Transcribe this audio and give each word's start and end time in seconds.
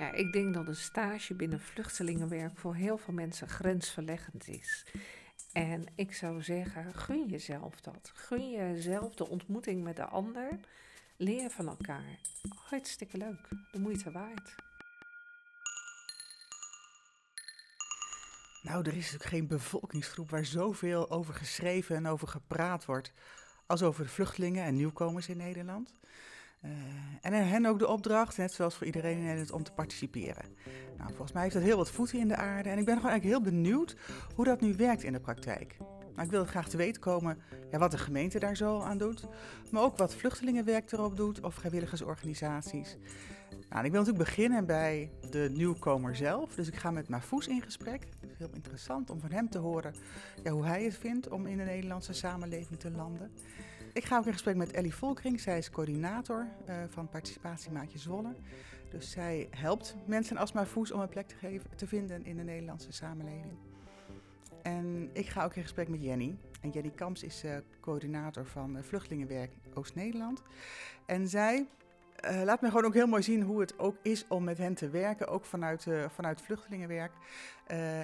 Ja, 0.00 0.12
ik 0.12 0.32
denk 0.32 0.54
dat 0.54 0.66
een 0.66 0.76
stage 0.76 1.34
binnen 1.34 1.60
vluchtelingenwerk 1.60 2.56
voor 2.56 2.74
heel 2.74 2.98
veel 2.98 3.14
mensen 3.14 3.48
grensverleggend 3.48 4.48
is. 4.48 4.86
En 5.52 5.86
ik 5.94 6.14
zou 6.14 6.42
zeggen, 6.42 6.94
gun 6.94 7.26
jezelf 7.28 7.80
dat. 7.80 8.12
Gun 8.14 8.50
jezelf 8.50 9.14
de 9.14 9.28
ontmoeting 9.28 9.82
met 9.82 9.96
de 9.96 10.04
ander. 10.04 10.58
Leer 11.16 11.50
van 11.50 11.68
elkaar. 11.68 12.18
Hartstikke 12.54 13.16
leuk. 13.16 13.48
De 13.72 13.78
moeite 13.78 14.10
waard. 14.10 14.54
Nou, 18.62 18.84
er 18.84 18.96
is 18.96 19.04
natuurlijk 19.04 19.30
geen 19.30 19.46
bevolkingsgroep 19.46 20.30
waar 20.30 20.44
zoveel 20.44 21.10
over 21.10 21.34
geschreven 21.34 21.96
en 21.96 22.06
over 22.06 22.28
gepraat 22.28 22.84
wordt 22.84 23.12
als 23.66 23.82
over 23.82 24.08
vluchtelingen 24.08 24.64
en 24.64 24.76
nieuwkomers 24.76 25.28
in 25.28 25.36
Nederland. 25.36 25.94
Uh, 26.64 26.70
en 27.20 27.48
hen 27.48 27.66
ook 27.66 27.78
de 27.78 27.88
opdracht, 27.88 28.36
net 28.36 28.52
zoals 28.52 28.74
voor 28.74 28.86
iedereen 28.86 29.16
in 29.16 29.24
Nederland, 29.24 29.50
om 29.50 29.62
te 29.62 29.72
participeren. 29.72 30.44
Nou, 30.96 31.08
volgens 31.08 31.32
mij 31.32 31.42
heeft 31.42 31.54
dat 31.54 31.62
heel 31.62 31.76
wat 31.76 31.90
voeten 31.90 32.18
in 32.18 32.28
de 32.28 32.36
aarde. 32.36 32.68
En 32.68 32.78
ik 32.78 32.84
ben 32.84 32.96
gewoon 32.96 33.10
eigenlijk 33.10 33.42
heel 33.42 33.52
benieuwd 33.52 33.96
hoe 34.34 34.44
dat 34.44 34.60
nu 34.60 34.74
werkt 34.76 35.02
in 35.02 35.12
de 35.12 35.20
praktijk. 35.20 35.76
Maar 36.14 36.24
ik 36.24 36.30
wil 36.30 36.44
graag 36.44 36.68
te 36.68 36.76
weten 36.76 37.02
komen 37.02 37.38
ja, 37.70 37.78
wat 37.78 37.90
de 37.90 37.98
gemeente 37.98 38.38
daar 38.38 38.56
zo 38.56 38.80
aan 38.80 38.98
doet. 38.98 39.26
Maar 39.70 39.82
ook 39.82 39.96
wat 39.96 40.14
vluchtelingenwerk 40.14 40.92
erop 40.92 41.16
doet 41.16 41.40
of 41.40 41.54
vrijwilligersorganisaties. 41.54 42.96
Nou, 43.68 43.84
ik 43.84 43.90
wil 43.90 44.00
natuurlijk 44.00 44.28
beginnen 44.28 44.66
bij 44.66 45.10
de 45.30 45.50
nieuwkomer 45.52 46.16
zelf. 46.16 46.54
Dus 46.54 46.68
ik 46.68 46.76
ga 46.76 46.90
met 46.90 47.08
Mafoes 47.08 47.48
in 47.48 47.62
gesprek. 47.62 48.06
Het 48.20 48.30
is 48.30 48.38
heel 48.38 48.50
interessant 48.54 49.10
om 49.10 49.20
van 49.20 49.30
hem 49.30 49.48
te 49.50 49.58
horen 49.58 49.94
ja, 50.42 50.50
hoe 50.50 50.64
hij 50.64 50.84
het 50.84 50.96
vindt 50.96 51.28
om 51.28 51.46
in 51.46 51.56
de 51.56 51.64
Nederlandse 51.64 52.12
samenleving 52.12 52.80
te 52.80 52.90
landen. 52.90 53.30
Ik 53.92 54.04
ga 54.04 54.18
ook 54.18 54.26
in 54.26 54.32
gesprek 54.32 54.56
met 54.56 54.72
Ellie 54.72 54.94
Volkring. 54.94 55.40
Zij 55.40 55.58
is 55.58 55.70
coördinator 55.70 56.46
uh, 56.68 56.74
van 56.88 57.08
Participatiemaatje 57.08 57.98
Zwolle. 57.98 58.34
Dus 58.90 59.10
zij 59.10 59.48
helpt 59.50 59.96
mensen 60.06 60.36
als 60.36 60.52
Mafoes 60.52 60.90
om 60.90 61.00
een 61.00 61.08
plek 61.08 61.28
te, 61.28 61.34
geven, 61.34 61.70
te 61.76 61.86
vinden 61.86 62.24
in 62.24 62.36
de 62.36 62.42
Nederlandse 62.42 62.92
samenleving. 62.92 63.52
En 64.62 65.10
ik 65.12 65.26
ga 65.26 65.44
ook 65.44 65.54
in 65.54 65.62
gesprek 65.62 65.88
met 65.88 66.02
Jenny. 66.02 66.36
En 66.60 66.70
Jenny 66.70 66.90
Kamps 66.90 67.22
is 67.22 67.44
uh, 67.44 67.56
coördinator 67.80 68.46
van 68.46 68.76
uh, 68.76 68.82
Vluchtelingenwerk 68.82 69.52
Oost-Nederland. 69.74 70.42
En 71.06 71.28
zij 71.28 71.66
laat 72.44 72.60
me 72.60 72.68
gewoon 72.68 72.84
ook 72.84 72.94
heel 72.94 73.06
mooi 73.06 73.22
zien 73.22 73.42
hoe 73.42 73.60
het 73.60 73.78
ook 73.78 73.96
is 74.02 74.24
om 74.28 74.44
met 74.44 74.58
hen 74.58 74.74
te 74.74 74.88
werken, 74.88 75.28
ook 75.28 75.44
vanuit, 75.44 75.86
vanuit 76.08 76.42
vluchtelingenwerk. 76.42 77.12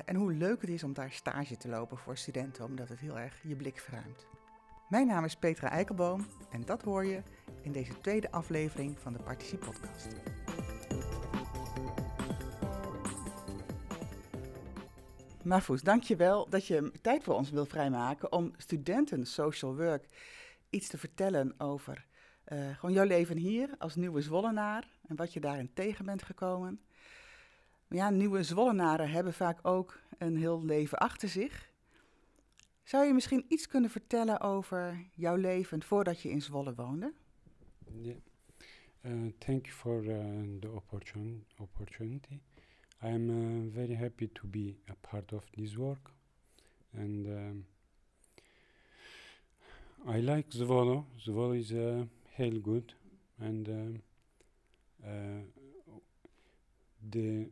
en 0.05 0.15
hoe 0.15 0.33
leuk 0.33 0.61
het 0.61 0.71
is 0.71 0.83
om 0.83 0.93
daar 0.93 1.11
stage 1.11 1.57
te 1.57 1.69
lopen 1.69 1.99
voor 1.99 2.17
studenten, 2.17 2.65
omdat 2.65 2.89
het 2.89 2.99
heel 2.99 3.19
erg 3.19 3.43
je 3.43 3.57
blik 3.57 3.79
verruimt. 3.79 4.27
Mijn 4.89 5.07
naam 5.07 5.25
is 5.25 5.37
Petra 5.37 5.71
Eikelboom 5.71 6.27
en 6.51 6.65
dat 6.65 6.83
hoor 6.83 7.05
je 7.05 7.23
in 7.63 7.73
deze 7.73 8.01
tweede 8.01 8.31
aflevering 8.31 8.99
van 8.99 9.13
de 9.13 9.19
Participe 9.19 9.65
Podcast. 9.65 10.17
Marfoes, 15.43 15.83
dankjewel 15.83 16.49
dat 16.49 16.67
je 16.67 16.93
tijd 17.03 17.23
voor 17.23 17.35
ons 17.35 17.51
wil 17.51 17.67
vrijmaken 17.67 18.33
om 18.33 18.53
studenten 18.57 19.27
social 19.27 19.77
work 19.77 20.07
iets 20.71 20.89
te 20.89 20.99
vertellen 20.99 21.55
over 21.59 22.07
uh, 22.49 22.59
gewoon 22.79 22.95
jouw 22.95 23.07
leven 23.07 23.37
hier 23.37 23.75
als 23.79 23.95
nieuwe 23.95 24.21
Zwollenaar 24.21 24.89
en 25.07 25.17
wat 25.17 25.33
je 25.33 25.41
daarin 25.41 25.71
tegen 25.75 26.05
bent 26.05 26.23
gekomen. 26.23 26.81
Ja, 27.89 28.11
nieuwe 28.11 28.43
Zwollenaren 28.43 29.11
hebben 29.11 29.35
vaak 29.35 29.59
ook 29.63 29.99
een 30.19 30.37
heel 30.37 30.65
leven 30.65 30.99
achter 30.99 31.29
zich. 31.29 31.75
Zou 32.87 33.07
je 33.07 33.13
misschien 33.13 33.45
iets 33.49 33.67
kunnen 33.67 33.91
vertellen 33.91 34.41
over 34.41 35.07
jouw 35.15 35.37
leven 35.37 35.83
voordat 35.83 36.21
je 36.21 36.31
in 36.31 36.43
Zwolle 36.43 36.75
woonde? 36.75 37.13
Yeah. 38.01 38.17
Uh, 39.05 39.33
thank 39.39 39.67
you 39.67 39.75
for 39.75 40.05
uh, 40.05 40.61
the 40.61 40.71
opportunity. 41.59 42.41
I'm 43.03 43.31
uh, 43.31 43.75
very 43.75 43.95
happy 43.95 44.29
to 44.33 44.47
be 44.47 44.75
a 44.89 44.95
part 45.11 45.33
of 45.33 45.45
this 45.51 45.75
work, 45.75 46.11
and 46.95 47.27
um, 47.27 47.67
I 50.17 50.21
like 50.21 50.57
Zwolle. 50.57 51.05
Zwolle 51.17 51.59
is 51.59 51.71
uh, 51.71 52.03
heel 52.37 52.61
good, 52.61 52.95
and 53.39 53.69
um, 53.69 54.03
uh, 55.05 55.43
the 57.11 57.51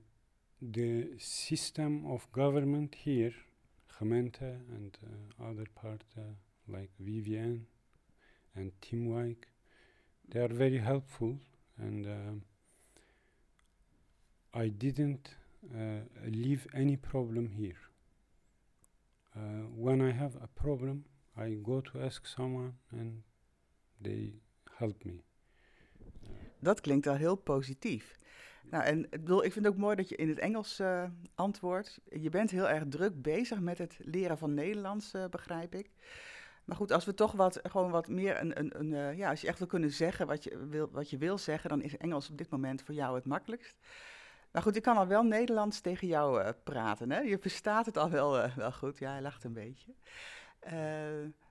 the 0.60 1.18
system 1.18 2.06
of 2.06 2.26
government 2.32 2.94
here, 3.04 3.34
Gemeente 3.98 4.60
and 4.74 4.96
uh, 5.02 5.50
other 5.50 5.66
part 5.74 6.02
uh, 6.16 6.22
like 6.68 6.90
Vivian 6.98 7.66
and 8.54 8.72
Teamwike, 8.80 9.46
they 10.28 10.40
are 10.40 10.54
very 10.54 10.78
helpful 10.78 11.38
and. 11.78 12.06
Um, 12.06 12.42
I 14.56 14.68
didn't 14.68 15.30
uh, 15.74 16.02
leave 16.30 16.66
any 16.74 16.96
problem 16.96 17.48
here. 17.48 17.80
When 19.76 20.00
I 20.00 20.12
have 20.12 20.36
a 20.36 20.46
problem, 20.46 21.04
I 21.36 21.56
go 21.60 21.80
to 21.80 22.00
ask 22.00 22.24
someone 22.24 22.74
and 22.92 23.22
they 24.00 24.34
help 24.78 25.04
me. 25.04 25.24
Dat 26.60 26.80
klinkt 26.80 27.04
wel 27.04 27.16
heel 27.16 27.36
positief. 27.36 28.18
Nou, 28.70 28.84
en 28.84 29.04
ik, 29.04 29.10
bedoel, 29.10 29.44
ik 29.44 29.52
vind 29.52 29.64
het 29.64 29.74
ook 29.74 29.80
mooi 29.80 29.96
dat 29.96 30.08
je 30.08 30.16
in 30.16 30.28
het 30.28 30.38
Engels 30.38 30.80
uh, 30.80 31.04
antwoordt. 31.34 32.00
Je 32.04 32.28
bent 32.28 32.50
heel 32.50 32.68
erg 32.68 32.84
druk 32.88 33.22
bezig 33.22 33.60
met 33.60 33.78
het 33.78 33.96
leren 33.98 34.38
van 34.38 34.54
Nederlands, 34.54 35.14
uh, 35.14 35.24
begrijp 35.30 35.74
ik. 35.74 35.90
Maar 36.64 36.76
goed, 36.76 36.92
als 36.92 37.04
we 37.04 37.14
toch 37.14 37.32
wat, 37.32 37.60
gewoon 37.62 37.90
wat 37.90 38.08
meer 38.08 38.40
een, 38.40 38.58
een, 38.58 38.78
een 38.78 38.90
uh, 38.90 39.16
ja, 39.18 39.30
als 39.30 39.40
je 39.40 39.46
echt 39.46 39.58
wil 39.58 39.66
kunnen 39.66 39.90
zeggen 39.90 40.26
wat 40.26 40.44
je 40.44 40.66
wil, 40.66 40.88
wat 40.90 41.10
je 41.10 41.18
wil 41.18 41.38
zeggen, 41.38 41.70
dan 41.70 41.82
is 41.82 41.96
Engels 41.96 42.30
op 42.30 42.38
dit 42.38 42.50
moment 42.50 42.82
voor 42.82 42.94
jou 42.94 43.14
het 43.14 43.24
makkelijkst. 43.24 43.76
Maar 44.50 44.62
goed, 44.62 44.76
ik 44.76 44.82
kan 44.82 44.96
al 44.96 45.06
wel 45.06 45.22
Nederlands 45.22 45.80
tegen 45.80 46.06
jou 46.06 46.52
praten. 46.52 47.10
Hè? 47.10 47.20
Je 47.20 47.38
verstaat 47.38 47.86
het 47.86 47.96
al 47.96 48.10
wel, 48.10 48.48
wel 48.56 48.72
goed. 48.72 48.98
Ja, 48.98 49.10
hij 49.10 49.22
lacht 49.22 49.44
een 49.44 49.52
beetje. 49.52 49.94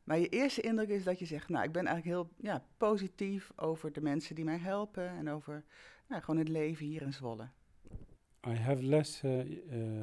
Maar 0.03 0.19
je 0.19 0.29
eerste 0.29 0.61
indruk 0.61 0.89
is 0.89 1.03
dat 1.03 1.19
je 1.19 1.25
zegt, 1.25 1.49
nou, 1.49 1.63
ik 1.63 1.71
ben 1.71 1.85
eigenlijk 1.85 2.17
heel 2.17 2.33
ja, 2.51 2.63
positief 2.77 3.51
over 3.55 3.93
de 3.93 4.01
mensen 4.01 4.35
die 4.35 4.45
mij 4.45 4.57
helpen 4.57 5.07
en 5.07 5.29
over 5.29 5.63
nou, 6.07 6.21
gewoon 6.21 6.39
het 6.39 6.49
leven 6.49 6.85
hier 6.85 7.01
in 7.01 7.13
Zwolle. 7.13 7.49
I 8.47 8.55
have 8.55 8.83
less 8.83 9.21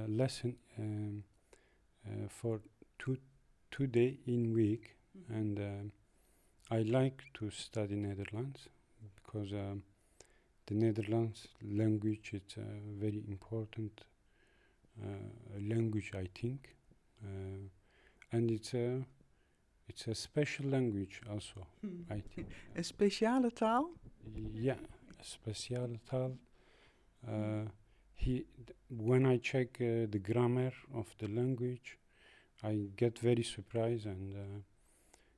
lesson 0.07 0.59
um, 0.79 1.25
for 2.29 2.61
two, 2.97 3.17
two 3.69 3.91
day 3.91 4.21
in 4.25 4.53
week 4.53 4.97
and 5.29 5.59
I 6.71 6.83
like 6.83 7.25
to 7.33 7.51
study 7.51 7.97
Netherlands 7.97 8.69
because 9.15 9.53
um, 9.53 9.83
the 10.67 10.75
Netherlands 10.75 11.49
language 11.63 12.33
is 12.33 12.57
a 12.57 12.99
very 12.99 13.25
important 13.27 14.05
uh, 15.03 15.07
language, 15.59 16.13
I 16.15 16.29
think, 16.33 16.77
uh, 17.25 17.69
and 18.33 18.51
it's 18.51 18.75
a 18.75 19.05
it's 19.89 20.07
a 20.07 20.15
special 20.15 20.67
language 20.67 21.21
also, 21.29 21.67
hmm. 21.81 22.03
I 22.09 22.23
think. 22.35 22.47
Een 22.75 22.85
speciale 22.85 23.53
taal? 23.53 23.91
Ja, 24.53 24.77
speciale 25.23 26.01
taal. 26.09 26.37
Uh, 27.27 27.65
he, 28.15 28.45
when 28.89 29.27
I 29.27 29.39
check 29.39 29.81
uh, 29.81 30.07
the 30.11 30.21
grammar 30.23 30.73
of 30.95 31.15
the 31.19 31.29
language, 31.29 31.99
I 32.63 32.89
get 32.97 33.19
very 33.19 33.43
surprised 33.43 34.07
and 34.07 34.35
uh, 34.35 34.61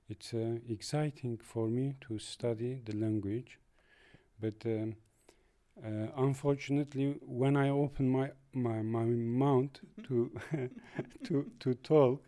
it's 0.08 0.34
uh, 0.34 0.58
exciting 0.68 1.38
for 1.42 1.68
me 1.68 1.94
to 2.08 2.18
study 2.18 2.80
the 2.84 2.96
language. 2.96 3.58
But 4.40 4.54
um, 4.66 4.96
uh, 5.84 6.08
unfortunately, 6.16 7.16
when 7.22 7.56
I 7.56 7.70
open 7.70 8.10
my 8.10 8.30
my, 8.52 8.82
my 8.82 9.04
mouth 9.04 9.80
mm-hmm. 10.00 10.02
to 10.08 10.70
to 11.24 11.50
to 11.60 11.74
talk, 11.74 12.22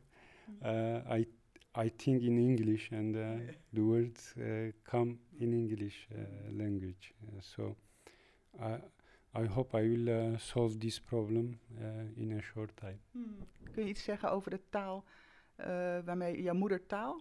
uh, 0.65 1.01
I 1.11 1.27
I 1.77 1.91
think 1.97 2.23
in 2.23 2.39
English, 2.39 2.91
and 2.93 3.17
uh, 3.17 3.53
the 3.73 3.81
words 3.81 4.35
uh, 4.37 4.73
come 4.83 5.19
in 5.39 5.53
English 5.53 6.09
uh, 6.13 6.19
language. 6.53 7.15
Uh, 7.23 7.41
so, 7.41 7.77
I 8.61 8.79
I 9.33 9.47
hope 9.47 9.79
I 9.79 9.83
will 9.83 10.39
solve 10.39 10.79
this 10.79 11.01
problem 11.01 11.59
in 12.17 12.33
a 12.33 12.41
short 12.41 12.77
time. 12.77 13.01
Hmm. 13.13 13.73
Kun 13.73 13.83
je 13.83 13.89
iets 13.89 14.05
zeggen 14.05 14.31
over 14.31 14.51
de 14.51 14.61
taal 14.71 15.05
waarmee 16.05 16.43
jouw 16.43 16.55
moedertaal? 16.55 17.21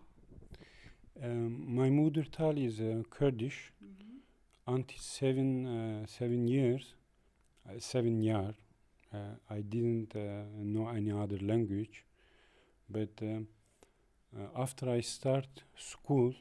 Um, 1.23 1.73
my 1.73 1.89
moedertaal 1.89 2.55
is 2.55 2.81
Kurdish. 3.09 3.71
Mm 3.77 3.87
-hmm 3.87 4.03
until 4.67 4.99
seven 4.99 5.65
uh, 5.65 6.05
seven 6.07 6.47
years, 6.47 6.95
uh, 7.67 7.79
seven 7.79 8.21
year, 8.21 8.53
uh, 9.13 9.17
I 9.49 9.61
didn't 9.61 10.13
know 10.13 10.87
any 10.87 11.11
other 11.11 11.37
language, 11.39 12.05
but 12.89 13.21
after 14.55 14.89
I 14.89 15.01
start 15.01 15.63
school, 15.77 16.33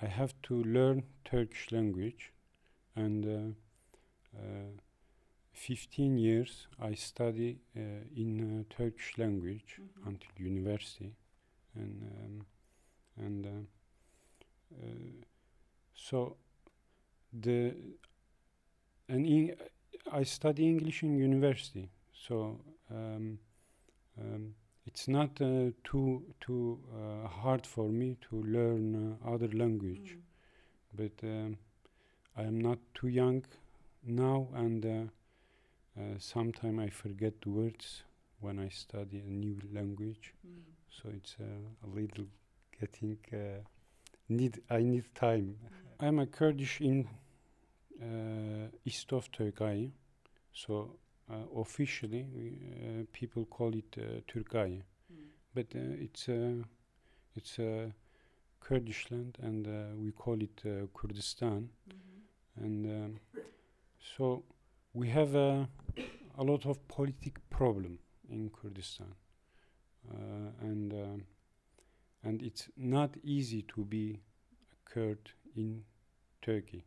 I 0.00 0.06
have 0.06 0.34
to 0.42 0.62
learn 0.62 1.04
Turkish 1.24 1.72
language, 1.72 2.32
and 2.94 3.54
15 5.60 6.16
years 6.16 6.66
I 6.80 6.94
study 6.94 7.58
uh, 7.76 7.80
in 8.16 8.60
uh, 8.60 8.74
Turkish 8.74 9.18
language 9.18 9.78
mm 9.78 9.88
-hmm. 9.88 10.08
until 10.08 10.46
university, 10.46 11.12
and 11.74 12.02
um, 12.02 12.46
and 13.16 13.46
uh, 13.46 13.64
so 15.94 16.36
the 17.42 17.74
and 19.08 19.26
in 19.26 19.54
I 20.12 20.24
study 20.24 20.62
English 20.62 21.02
in 21.02 21.24
university, 21.24 21.88
so 22.12 22.60
um, 22.90 23.38
um, 24.18 24.54
it's 24.90 25.06
not 25.06 25.40
uh, 25.40 25.70
too 25.84 26.22
too 26.40 26.78
uh, 26.92 27.28
hard 27.28 27.66
for 27.66 27.88
me 27.88 28.16
to 28.28 28.42
learn 28.42 29.18
uh, 29.22 29.32
other 29.32 29.48
language. 29.48 30.16
Mm. 30.16 30.22
But 30.94 31.26
um, 31.26 31.58
I 32.36 32.42
am 32.42 32.60
not 32.60 32.78
too 32.94 33.08
young 33.08 33.44
now, 34.04 34.48
and 34.54 34.84
uh, 34.84 36.00
uh, 36.00 36.18
sometimes 36.18 36.80
I 36.80 36.88
forget 36.88 37.40
the 37.42 37.50
words 37.50 38.02
when 38.40 38.58
I 38.58 38.68
study 38.68 39.18
a 39.18 39.30
new 39.30 39.58
language. 39.72 40.34
Mm. 40.46 40.62
So 40.90 41.08
it's 41.14 41.36
uh, 41.40 41.86
a 41.86 41.88
little 41.88 42.26
getting 42.80 43.18
uh, 43.32 43.62
need. 44.28 44.60
I 44.70 44.78
need 44.82 45.04
time. 45.14 45.56
I'm 46.00 46.18
a 46.18 46.26
Kurdish 46.26 46.80
in 46.80 47.06
uh, 48.02 48.68
east 48.84 49.12
of 49.12 49.30
Turkey, 49.30 49.92
so 50.52 50.96
officially 51.56 52.26
we, 52.34 52.58
uh, 52.82 53.04
people 53.12 53.44
call 53.46 53.74
it 53.74 53.96
uh, 53.98 54.20
Turkey, 54.26 54.82
Mm. 55.12 55.16
but 55.54 55.66
uh, 55.74 56.04
it's 56.04 56.28
uh, 56.28 56.62
it's 57.36 57.58
uh, 57.58 57.90
Kurdish 58.60 59.10
land, 59.10 59.38
and 59.42 59.66
uh, 59.66 59.96
we 59.96 60.12
call 60.12 60.40
it 60.42 60.62
uh, 60.64 60.86
Kurdistan, 60.94 61.68
Mhm. 61.88 62.64
and 62.64 62.86
um, 62.86 63.20
so 63.98 64.44
we 64.92 65.08
have 65.08 65.34
a, 65.34 65.68
a 66.38 66.44
lot 66.44 66.66
of 66.66 66.86
politic 66.88 67.38
problem 67.50 67.98
in 68.28 68.50
Kurdistan, 68.50 69.14
uh, 70.10 70.50
and 70.60 70.92
um, 70.92 71.26
and 72.22 72.42
it's 72.42 72.68
not 72.76 73.16
easy 73.24 73.62
to 73.62 73.84
be 73.84 74.20
a 74.72 74.90
Kurd 74.90 75.32
in 75.56 75.84
Turkey 76.42 76.84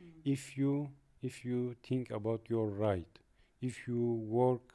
Mm. 0.00 0.20
if 0.24 0.56
you 0.58 0.90
if 1.22 1.44
you 1.44 1.74
think 1.82 2.10
about 2.10 2.50
your 2.50 2.66
right 2.68 3.18
if 3.60 3.86
you 3.88 4.02
work 4.40 4.74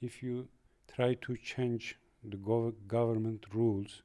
if 0.00 0.22
you 0.22 0.48
try 0.94 1.14
to 1.14 1.36
change 1.36 1.96
the 2.24 2.36
gov- 2.36 2.74
government 2.88 3.44
rules 3.54 4.02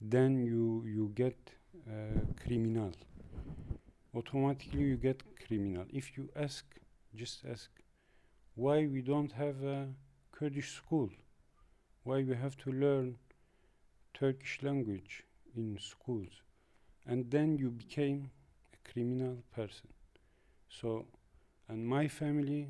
then 0.00 0.38
you 0.44 0.84
you 0.86 1.12
get 1.14 1.36
uh, 1.88 2.20
criminal. 2.42 2.92
Automatically 4.14 4.80
you 4.82 4.96
get 4.96 5.22
criminal. 5.46 5.84
If 5.92 6.16
you 6.16 6.28
ask 6.34 6.64
just 7.14 7.44
ask 7.48 7.70
why 8.54 8.86
we 8.86 9.02
don't 9.02 9.32
have 9.32 9.62
a 9.64 9.88
kurdish 10.32 10.72
school? 10.74 11.10
Why 12.04 12.22
we 12.22 12.36
have 12.36 12.56
to 12.58 12.72
learn 12.72 13.18
turkish 14.14 14.62
language 14.62 15.24
in 15.56 15.78
schools? 15.80 16.42
And 17.06 17.30
then 17.30 17.56
you 17.56 17.70
became 17.70 18.30
a 18.74 18.90
criminal 18.92 19.38
person. 19.54 19.88
So, 20.68 21.06
and 21.68 21.86
my 21.86 22.08
family, 22.08 22.68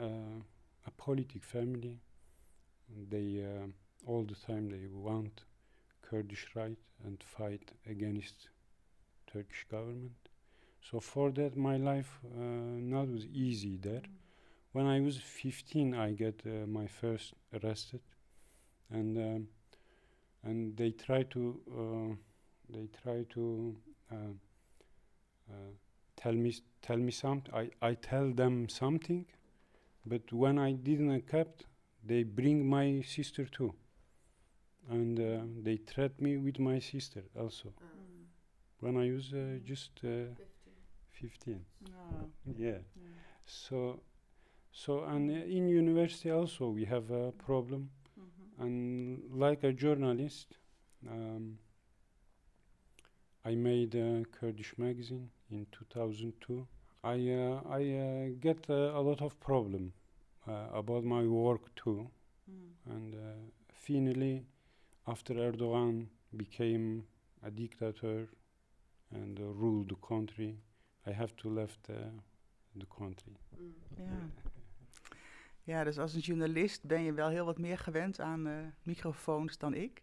uh, 0.00 0.40
a 0.86 0.90
politic 0.96 1.44
family, 1.44 1.98
they 3.10 3.44
uh, 3.44 3.66
all 4.06 4.24
the 4.24 4.34
time 4.34 4.70
they 4.70 4.86
want 4.92 5.44
Kurdish 6.02 6.46
right 6.54 6.78
and 7.04 7.22
fight 7.22 7.72
against 7.88 8.48
Turkish 9.32 9.66
government. 9.70 10.12
So 10.82 11.00
for 11.00 11.30
that, 11.32 11.56
my 11.56 11.76
life 11.76 12.18
uh, 12.24 12.40
not 12.40 13.08
was 13.08 13.26
easy 13.26 13.76
there. 13.76 14.02
When 14.72 14.86
I 14.86 15.00
was 15.00 15.18
15, 15.18 15.94
I 15.94 16.12
get 16.12 16.42
uh, 16.46 16.66
my 16.66 16.86
first 16.86 17.34
arrested, 17.52 18.00
and 18.90 19.16
um, 19.18 19.48
and 20.44 20.76
they 20.76 20.90
try 20.90 21.22
to 21.24 21.60
uh, 21.78 22.14
they 22.72 22.88
try 23.02 23.24
to 23.30 23.76
uh, 24.12 24.32
uh, 25.50 25.54
tell 26.16 26.32
me 26.32 26.54
tell 26.82 26.96
me 26.96 27.10
something. 27.10 27.52
I, 27.54 27.70
I 27.82 27.94
tell 27.94 28.30
them 28.30 28.68
something, 28.68 29.26
but 30.06 30.32
when 30.32 30.58
I 30.58 30.72
didn't 30.72 31.10
accept, 31.12 31.66
they 32.04 32.22
bring 32.24 32.66
my 32.68 33.02
sister 33.02 33.44
too, 33.46 33.74
and 34.88 35.18
uh, 35.20 35.44
they 35.62 35.76
threat 35.76 36.20
me 36.20 36.36
with 36.36 36.58
my 36.58 36.78
sister 36.80 37.22
also. 37.38 37.68
Mm. 37.68 38.24
When 38.80 38.96
I 38.96 39.10
was 39.12 39.32
uh, 39.32 39.58
just 39.64 40.00
uh, 40.04 40.34
15, 41.12 41.64
Ah, 41.84 42.24
yeah. 42.56 42.78
mm. 42.98 43.12
So, 43.46 44.00
so 44.72 45.04
and 45.04 45.30
uh, 45.30 45.34
in 45.34 45.68
university 45.68 46.30
also 46.30 46.70
we 46.70 46.84
have 46.86 47.10
a 47.10 47.32
problem, 47.32 47.90
Mhm. 48.18 48.64
and 48.64 49.22
like 49.34 49.64
a 49.64 49.72
journalist, 49.72 50.58
um, 51.08 51.58
I 53.44 53.54
made 53.54 53.94
a 53.94 54.24
Kurdish 54.30 54.76
magazine 54.78 55.30
in 55.50 55.66
2002. 55.72 56.66
I 57.04 57.30
uh, 57.30 57.60
I 57.80 57.82
uh, 57.98 58.28
get 58.40 58.68
uh, 58.70 58.74
a 58.94 59.00
lot 59.02 59.20
of 59.20 59.38
problem 59.38 59.92
uh, 60.46 60.52
about 60.72 61.04
my 61.04 61.26
work 61.26 61.74
too, 61.74 62.10
Mm. 62.50 62.92
and 62.94 63.14
uh, 63.14 63.20
finally, 63.72 64.44
after 65.04 65.34
Erdogan 65.38 66.08
became 66.30 67.04
a 67.42 67.50
dictator 67.50 68.28
and 69.12 69.38
uh, 69.38 69.44
ruled 69.44 69.88
the 69.88 69.96
country, 70.06 70.56
I 71.06 71.12
have 71.12 71.32
to 71.36 71.48
left 71.50 71.88
uh, 71.90 71.94
the 72.78 72.86
country. 72.98 73.36
Ja. 73.96 74.30
ja, 75.72 75.84
dus 75.84 75.98
als 75.98 76.14
een 76.14 76.20
journalist 76.20 76.84
ben 76.86 77.02
je 77.02 77.12
wel 77.12 77.28
heel 77.28 77.44
wat 77.44 77.58
meer 77.58 77.78
gewend 77.78 78.20
aan 78.20 78.46
eh, 78.46 78.54
microfoons 78.82 79.58
dan 79.58 79.74
ik. 79.74 80.02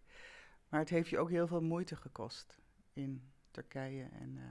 Maar 0.70 0.80
het 0.80 0.90
heeft 0.90 1.10
je 1.10 1.18
ook 1.20 1.30
heel 1.30 1.48
veel 1.48 1.62
moeite 1.62 1.96
gekost 1.96 2.58
in 2.94 3.22
Turkije 3.52 4.04
en, 4.04 4.38
eh, 4.38 4.44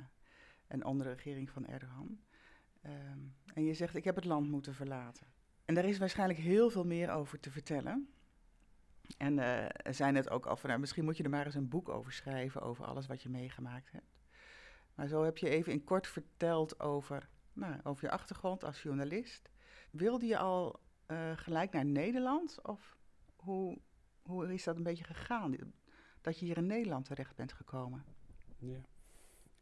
en 0.66 0.84
onder 0.84 1.06
de 1.06 1.12
regering 1.12 1.50
van 1.50 1.66
Erdogan. 1.66 2.18
Ehm, 2.86 3.18
en 3.54 3.64
je 3.64 3.74
zegt, 3.74 3.94
ik 3.94 4.04
heb 4.04 4.14
het 4.14 4.24
land 4.24 4.48
moeten 4.48 4.74
verlaten. 4.74 5.26
En 5.64 5.74
daar 5.74 5.84
is 5.84 5.98
waarschijnlijk 5.98 6.38
heel 6.38 6.70
veel 6.70 6.84
meer 6.84 7.10
over 7.10 7.40
te 7.40 7.50
vertellen. 7.50 8.08
En 9.16 9.38
er 9.38 9.94
zijn 9.94 10.14
het 10.14 10.30
ook 10.30 10.46
al 10.46 10.56
van, 10.56 10.68
nou, 10.68 10.80
misschien 10.80 11.04
moet 11.04 11.16
je 11.16 11.22
er 11.22 11.30
maar 11.30 11.46
eens 11.46 11.54
een 11.54 11.68
boek 11.68 11.88
over 11.88 12.12
schrijven, 12.12 12.62
over 12.62 12.84
alles 12.84 13.06
wat 13.06 13.22
je 13.22 13.28
meegemaakt 13.28 13.92
hebt. 13.92 14.16
Maar 14.94 15.06
zo 15.06 15.24
heb 15.24 15.38
je 15.38 15.48
even 15.48 15.72
in 15.72 15.84
kort 15.84 16.06
verteld 16.06 16.80
over, 16.80 17.28
nou, 17.52 17.80
over 17.82 18.04
je 18.04 18.10
achtergrond 18.10 18.64
als 18.64 18.82
journalist. 18.82 19.50
Wilde 19.90 20.26
je 20.26 20.38
al 20.38 20.80
eh, 21.06 21.32
gelijk 21.36 21.72
naar 21.72 21.84
Nederland? 21.84 22.62
Of 22.62 22.96
hoe, 23.36 23.78
hoe 24.22 24.52
is 24.54 24.64
dat 24.64 24.76
een 24.76 24.82
beetje 24.82 25.04
gegaan? 25.04 25.56
Dat 26.20 26.38
je 26.38 26.44
hier 26.44 26.56
in 26.56 26.66
Nederland 26.66 27.04
terecht 27.04 27.36
bent 27.36 27.52
gekomen? 27.52 28.04
Yeah, 28.58 28.82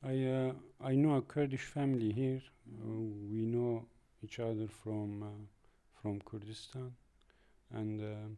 I 0.06 0.24
uh, 0.24 0.52
I 0.82 0.94
know 0.96 1.14
a 1.16 1.22
Kurdish 1.22 1.64
family 1.64 2.12
here. 2.12 2.42
Uh, 2.68 2.88
we 3.30 3.46
know 3.46 3.86
each 4.22 4.38
other 4.38 4.68
from 4.68 5.22
uh, 5.22 5.26
from 6.02 6.20
Kurdistan, 6.20 6.92
and 7.72 8.02
uh, 8.02 8.28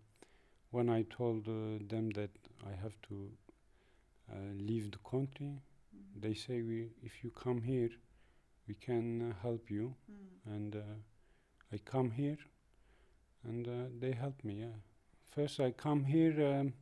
when 0.70 0.88
I 0.88 1.02
told 1.02 1.48
uh, 1.48 1.82
them 1.88 2.10
that 2.10 2.30
I 2.64 2.70
have 2.80 2.94
to 3.08 3.30
uh, 4.30 4.36
leave 4.54 4.92
the 4.92 4.98
country, 4.98 5.60
they 6.14 6.34
say 6.34 6.62
we 6.62 6.90
if 7.02 7.24
you 7.24 7.30
come 7.30 7.60
here, 7.60 7.90
we 8.68 8.74
can 8.74 9.30
uh, 9.30 9.34
help 9.42 9.68
you. 9.68 9.94
And 10.44 10.76
uh, 10.76 10.96
I 11.72 11.78
come 11.78 12.12
here, 12.12 12.38
and 13.42 13.66
uh, 13.66 13.88
they 13.98 14.12
help 14.12 14.44
me. 14.44 14.60
Yeah. 14.60 14.78
First, 15.30 15.58
I 15.58 15.72
come 15.72 16.04
here. 16.04 16.46
Um, 16.46 16.74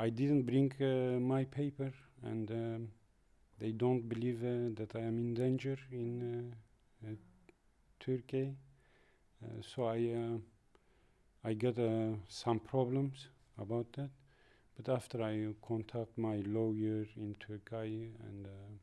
I 0.00 0.10
didn't 0.10 0.42
bring 0.42 0.72
uh, 0.80 1.20
my 1.20 1.44
paper, 1.44 1.92
and 2.24 2.50
um, 2.50 2.88
they 3.60 3.72
don't 3.72 4.08
believe 4.08 4.42
uh, 4.44 4.70
that 4.76 4.94
I 4.94 5.00
am 5.00 5.18
in 5.18 5.34
danger 5.34 5.76
in 5.90 6.54
uh, 7.04 7.08
uh, 7.08 7.14
Turkey. 8.00 8.54
Uh, 9.42 9.62
so 9.62 9.84
I 9.84 9.98
uh, 10.14 10.38
I 11.44 11.54
got 11.54 11.78
uh, 11.78 12.14
some 12.28 12.58
problems 12.60 13.28
about 13.58 13.92
that. 13.94 14.10
But 14.76 14.92
after 14.92 15.22
I 15.22 15.54
contact 15.66 16.16
my 16.16 16.36
lawyer 16.46 17.06
in 17.16 17.36
Turkey, 17.40 18.10
and 18.26 18.46
uh, 18.46 18.76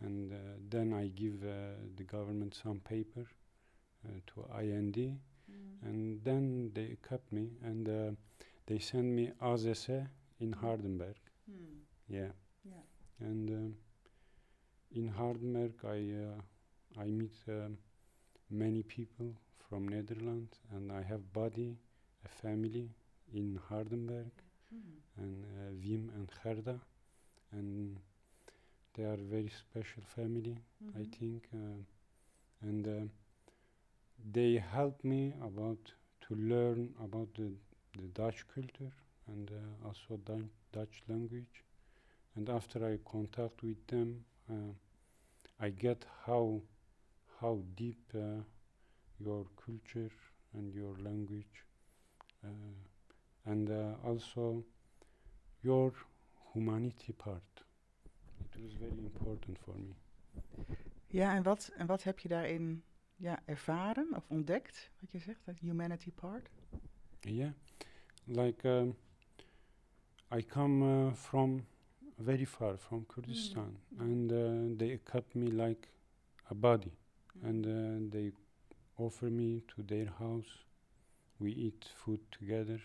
and 0.00 0.32
uh, 0.32 0.36
then 0.70 0.92
I 0.92 1.08
give 1.08 1.42
uh, 1.42 1.74
the 1.96 2.04
government 2.04 2.54
some 2.54 2.80
paper 2.80 3.26
uh, 4.04 4.10
to 4.26 4.60
IND, 4.60 4.96
and 5.82 6.20
then 6.22 6.70
they 6.74 6.96
kept 7.08 7.32
me 7.32 7.50
and 7.62 7.88
uh, 7.88 8.10
they 8.66 8.78
sent 8.78 9.06
me 9.06 9.32
AZS 9.40 10.06
in 10.40 10.52
Hardenberg. 10.52 11.14
Yeah, 12.08 12.32
Ja. 12.64 12.80
and 13.20 13.74
in 14.94 15.08
Hardenberg 15.10 15.72
I 15.84 15.98
uh, 16.24 17.02
I 17.02 17.06
meet 17.06 17.34
um, 17.48 17.78
many 18.50 18.82
people 18.82 19.30
from 19.68 19.88
Netherlands, 19.88 20.58
and 20.74 20.92
I 20.92 21.02
have 21.02 21.32
buddy, 21.32 21.76
a 22.24 22.28
family 22.28 22.90
in 23.34 23.60
Hardenberg, 23.70 24.30
and 25.18 25.44
uh, 25.44 25.72
Wim 25.84 26.10
and 26.16 26.30
Gerda, 26.42 26.80
and 27.52 27.98
they 28.94 29.04
are 29.04 29.16
very 29.18 29.50
special 29.50 30.02
family. 30.16 30.56
I 30.98 31.04
think, 31.18 31.48
uh, 31.54 31.82
and 32.62 32.86
uh, 32.88 33.06
they 34.32 34.54
helped 34.72 35.04
me 35.04 35.32
about 35.42 35.92
to 36.26 36.34
learn 36.34 36.92
about 37.02 37.28
the, 37.34 37.50
the 37.96 38.06
Dutch 38.14 38.44
culture 38.54 38.92
and 39.28 39.50
uh, 39.50 39.86
also 39.86 40.16
Dun- 40.24 40.50
Dutch 40.72 41.02
language. 41.08 41.62
And 42.36 42.48
after 42.50 42.84
I 42.86 42.98
contact 43.10 43.62
with 43.62 43.86
them, 43.88 44.24
I 45.60 45.70
get 45.70 46.06
how 46.24 46.62
how 47.40 47.62
deep 47.74 48.12
uh, 48.14 48.42
your 49.18 49.46
culture 49.64 50.12
and 50.54 50.74
your 50.74 50.94
language, 51.02 51.64
uh, 52.44 52.48
and 53.44 53.70
uh, 53.70 54.08
also 54.08 54.64
your 55.62 55.92
humanity 56.52 57.12
part. 57.12 57.42
It 58.54 58.62
was 58.62 58.72
very 58.74 58.98
important 58.98 59.58
for 59.58 59.74
me. 59.74 59.94
Ja, 61.06 61.34
en 61.34 61.42
wat, 61.42 61.72
en 61.76 61.86
wat 61.86 62.02
heb 62.02 62.18
je 62.18 62.28
daarin 62.28 62.82
ja, 63.16 63.42
ervaren 63.44 64.14
of 64.14 64.24
ontdekt, 64.28 64.90
wat 65.00 65.10
je 65.10 65.18
zegt, 65.18 65.44
dat 65.44 65.58
humanity 65.58 66.12
part? 66.12 66.50
Yeah, 67.20 67.50
like 68.24 68.68
um, 68.68 68.96
I 70.34 70.46
come 70.46 70.84
uh, 70.84 71.12
from 71.12 71.66
very 72.18 72.44
far 72.44 72.76
from 72.76 73.04
Kurdistan, 73.08 73.76
and 73.98 74.32
uh, 74.32 74.76
they 74.78 74.98
cut 75.04 75.24
me 75.34 75.48
like 75.48 75.88
a 76.50 76.54
body, 76.54 76.92
and 77.42 77.66
uh, 77.66 78.10
they 78.12 78.32
offer 78.98 79.26
me 79.26 79.62
to 79.74 79.82
their 79.82 80.08
house. 80.18 80.64
We 81.38 81.52
eat 81.52 81.86
food 81.94 82.20
together, 82.32 82.80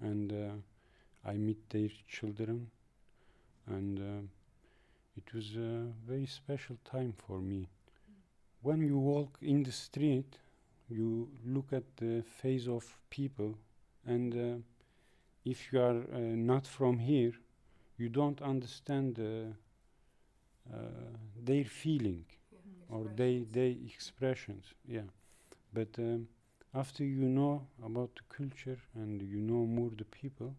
and 0.00 0.32
uh, 0.32 1.28
I 1.28 1.34
meet 1.34 1.70
their 1.70 1.88
children, 2.08 2.70
and 3.66 3.98
uh, 3.98 4.26
it 5.16 5.32
was 5.34 5.56
a 5.56 5.86
very 6.06 6.26
special 6.26 6.76
time 6.84 7.14
for 7.26 7.40
me. 7.40 7.68
When 8.62 8.82
you 8.82 8.98
walk 8.98 9.38
in 9.40 9.62
the 9.62 9.72
street, 9.72 10.36
you 10.88 11.28
look 11.44 11.72
at 11.72 11.84
the 11.96 12.22
face 12.22 12.68
of 12.68 12.84
people, 13.08 13.56
and 14.04 14.34
uh, 14.34 14.58
if 15.44 15.72
you 15.72 15.80
are 15.80 15.96
uh, 16.12 16.18
not 16.18 16.66
from 16.66 16.98
here, 16.98 17.32
you 17.96 18.08
don't 18.08 18.40
understand 18.40 19.18
uh, 19.18 19.24
uh, 20.72 20.78
their 21.44 21.64
feeling 21.64 22.24
or 22.88 23.04
they 23.14 23.46
they 23.50 23.78
expressions. 23.84 24.74
Yeah, 24.84 25.08
but 25.70 25.98
um, 25.98 26.28
after 26.70 27.04
you 27.04 27.28
know 27.28 27.66
about 27.84 28.14
the 28.14 28.22
culture 28.36 28.78
and 28.94 29.22
you 29.22 29.40
know 29.40 29.66
more 29.66 29.90
the 29.96 30.04
people, 30.04 30.54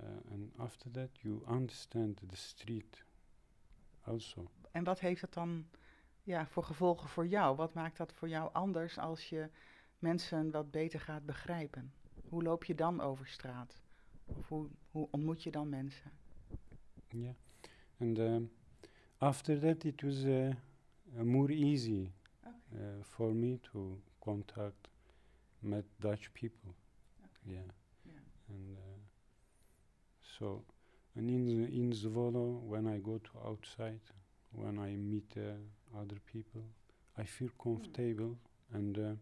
uh, 0.00 0.32
and 0.32 0.50
after 0.58 0.90
that 0.92 1.10
you 1.22 1.42
understand 1.48 2.20
the 2.28 2.36
street 2.36 3.04
also. 4.04 4.50
En 4.70 4.84
wat 4.84 5.00
heeft 5.00 5.20
dat 5.20 5.34
dan 5.34 5.66
ja, 6.22 6.46
voor 6.46 6.64
gevolgen 6.64 7.08
voor 7.08 7.26
jou? 7.26 7.56
Wat 7.56 7.74
maakt 7.74 7.96
dat 7.96 8.12
voor 8.12 8.28
jou 8.28 8.52
anders 8.52 8.98
als 8.98 9.28
je 9.28 9.50
mensen 9.98 10.50
wat 10.50 10.70
beter 10.70 11.00
gaat 11.00 11.26
begrijpen? 11.26 11.92
Hoe 12.28 12.42
loop 12.42 12.64
je 12.64 12.74
dan 12.74 13.00
over 13.00 13.26
straat? 13.26 13.80
Of 14.36 14.48
hoe, 14.48 14.68
hoe 14.90 15.08
ontmoet 15.10 15.42
je 15.42 15.50
dan 15.50 15.68
mensen? 15.68 16.10
Yeah, 17.10 17.34
and 18.00 18.18
um, 18.18 18.50
after 19.18 19.60
that 19.60 19.84
it 19.84 20.02
was 20.02 20.24
uh, 20.24 20.50
more 21.22 21.52
easy 21.52 22.10
uh, 22.44 23.02
for 23.02 23.34
me 23.34 23.58
to 23.72 23.98
contact 24.18 24.88
met 25.58 25.84
Dutch 25.98 26.30
people. 26.32 26.74
Yeah, 27.42 27.62
Yeah. 28.04 28.14
and 28.48 28.76
uh, 28.76 28.98
so 30.20 30.64
and 31.14 31.30
in 31.30 31.44
the, 31.46 31.72
in 31.72 31.92
Zwolle 31.92 32.60
when 32.68 32.86
I 32.86 32.98
go 33.00 33.18
to 33.18 33.30
outside, 33.46 34.00
when 34.52 34.78
I 34.78 34.96
meet 34.96 35.36
uh, 35.36 35.98
other 36.00 36.20
people, 36.32 36.62
I 37.16 37.24
feel 37.24 37.50
comfortable 37.62 38.36
and 38.72 38.98
uh, 38.98 39.14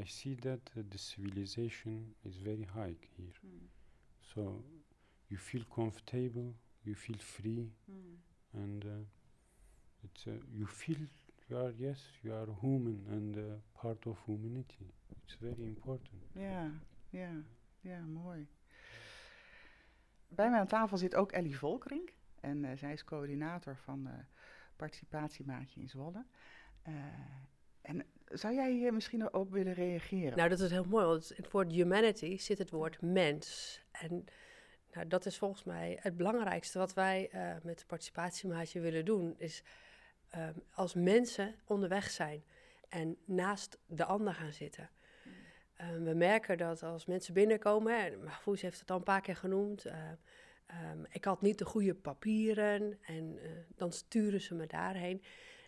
I 0.00 0.04
see 0.06 0.34
that 0.34 0.70
uh, 0.76 0.82
the 0.90 0.98
civilization 0.98 2.14
is 2.24 2.36
very 2.36 2.64
high 2.74 2.96
here. 3.16 3.32
So 4.34 4.64
you 5.28 5.40
feel 5.40 5.64
comfortable, 5.74 6.54
you 6.82 6.94
feel 6.96 7.18
free, 7.18 7.72
and 8.52 8.84
uh, 8.84 8.90
it's 10.04 10.26
uh, 10.26 10.32
you 10.52 10.66
feel 10.66 10.98
you 11.48 11.56
are 11.56 11.72
yes 11.78 11.98
you 12.22 12.32
are 12.34 12.48
human 12.60 13.04
and 13.10 13.36
uh, 13.36 13.42
part 13.80 14.06
of 14.06 14.16
humanity. 14.26 14.86
It's 15.24 15.36
very 15.40 15.64
important. 15.66 16.22
Ja, 16.32 16.70
ja, 17.10 17.30
ja, 17.80 18.00
mooi. 18.00 18.46
Bij 20.28 20.50
mij 20.50 20.60
aan 20.60 20.66
tafel 20.66 20.96
zit 20.96 21.14
ook 21.14 21.32
Ellie 21.32 21.58
Volkering. 21.58 22.10
En 22.40 22.64
eh, 22.64 22.76
zij 22.76 22.92
is 22.92 23.04
coördinator 23.04 23.76
van 23.76 24.06
eh 24.06 24.12
Participatiemaatje 24.76 25.80
in 25.80 25.88
Zwolle. 25.88 26.26
Eh, 26.82 26.94
en 27.80 28.04
zou 28.30 28.54
jij 28.54 28.70
hier 28.72 28.94
misschien 28.94 29.22
erop 29.22 29.52
willen 29.52 29.74
reageren? 29.74 30.36
Nou, 30.36 30.48
dat 30.48 30.60
is 30.60 30.70
heel 30.70 30.84
mooi, 30.84 31.06
want 31.06 31.30
in 31.30 31.42
het 31.42 31.52
woord 31.52 31.72
humanity 31.72 32.38
zit 32.38 32.58
het 32.58 32.70
woord 32.70 33.02
mens. 33.02 33.80
En 33.90 34.24
nou, 34.92 35.08
dat 35.08 35.26
is 35.26 35.38
volgens 35.38 35.64
mij 35.64 35.98
het 36.00 36.16
belangrijkste 36.16 36.78
wat 36.78 36.94
wij 36.94 37.28
eh, 37.30 37.54
met 37.62 37.78
de 37.78 37.86
participatiemaatje 37.86 38.80
willen 38.80 39.04
doen, 39.04 39.34
is 39.38 39.62
ehm, 40.28 40.54
als 40.70 40.94
mensen 40.94 41.54
onderweg 41.64 42.10
zijn 42.10 42.44
en 42.88 43.16
naast 43.24 43.78
de 43.86 44.04
ander 44.04 44.34
gaan 44.34 44.52
zitten. 44.52 44.90
Ehm, 45.76 46.02
we 46.02 46.14
merken 46.14 46.58
dat 46.58 46.82
als 46.82 47.06
mensen 47.06 47.34
binnenkomen, 47.34 48.04
en 48.04 48.24
Mahfouz 48.24 48.62
heeft 48.62 48.80
het 48.80 48.90
al 48.90 48.96
een 48.96 49.02
paar 49.02 49.20
keer 49.20 49.36
genoemd, 49.36 49.84
eh, 49.84 49.98
ehm, 50.66 51.04
ik 51.10 51.24
had 51.24 51.42
niet 51.42 51.58
de 51.58 51.64
goede 51.64 51.94
papieren 51.94 52.98
en 53.02 53.38
eh, 53.42 53.50
dan 53.76 53.92
sturen 53.92 54.40
ze 54.40 54.54
me 54.54 54.66
daarheen. 54.66 55.22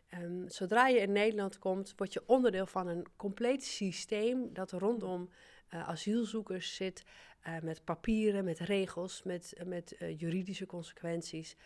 Ehm, 0.08 0.48
zodra 0.48 0.86
je 0.86 0.98
in 0.98 1.12
Nederland 1.12 1.58
komt, 1.58 1.92
word 1.96 2.12
je 2.12 2.22
onderdeel 2.26 2.66
van 2.66 2.86
een 2.86 3.06
compleet 3.16 3.64
systeem 3.64 4.52
dat 4.52 4.72
rondom 4.72 5.30
eh, 5.68 5.88
asielzoekers 5.88 6.74
zit, 6.74 7.04
eh, 7.40 7.58
met 7.60 7.84
papieren, 7.84 8.44
met 8.44 8.58
regels, 8.58 9.22
met, 9.22 9.54
met 9.64 9.96
eh, 9.96 10.18
juridische 10.18 10.66
consequenties. 10.66 11.56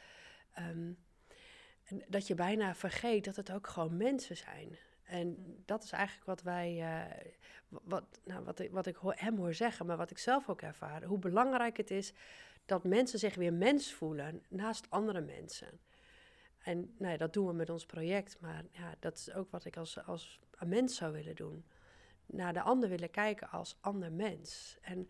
Ehm, 0.55 0.93
dat 2.09 2.27
je 2.27 2.35
bijna 2.35 2.75
vergeet 2.75 3.25
dat 3.25 3.37
het 3.37 3.53
ook 3.53 3.67
gewoon 3.67 3.97
mensen 3.97 4.37
zijn. 4.37 4.79
En 5.03 5.57
dat 5.65 5.85
is 5.85 5.91
eigenlijk 5.93 6.27
wat 6.27 6.43
wij, 6.43 6.77
wa- 7.69 7.81
wat, 7.85 8.21
nou, 8.25 8.45
wat 8.71 8.87
ik, 8.87 8.97
hem 9.03 9.37
hoor 9.37 9.55
zeggen, 9.55 9.87
maar 9.87 9.97
wat 9.97 10.11
ik 10.11 10.19
zelf 10.19 10.49
ook 10.49 10.63
ervaar. 10.63 11.05
Hoe 11.05 11.19
belangrijk 11.19 11.77
het 11.77 11.91
is 11.91 12.13
dat 12.65 12.85
mensen 12.85 13.19
zich 13.19 13.35
weer 13.35 13.53
mens 13.53 13.93
voelen 13.93 14.43
naast 14.49 14.91
andere 14.91 15.21
mensen. 15.21 15.81
En 16.63 16.95
nou 16.99 17.17
dat 17.17 17.33
doen 17.33 17.47
we 17.47 17.53
met 17.53 17.71
ons 17.71 17.87
project, 17.87 18.41
maar 18.41 18.65
ja, 18.71 18.95
dat 18.99 19.17
is 19.17 19.33
ook 19.33 19.51
wat 19.51 19.65
ik 19.65 19.77
als, 19.77 20.05
als 20.05 20.41
mens 20.65 20.97
zou 20.97 21.13
willen 21.13 21.37
doen. 21.37 21.65
Naar 22.27 22.53
de 22.53 22.61
ander 22.61 22.89
willen 22.89 23.11
kijken 23.11 23.51
als 23.51 23.77
ander 23.81 24.13
mens. 24.13 24.79
En 24.81 25.09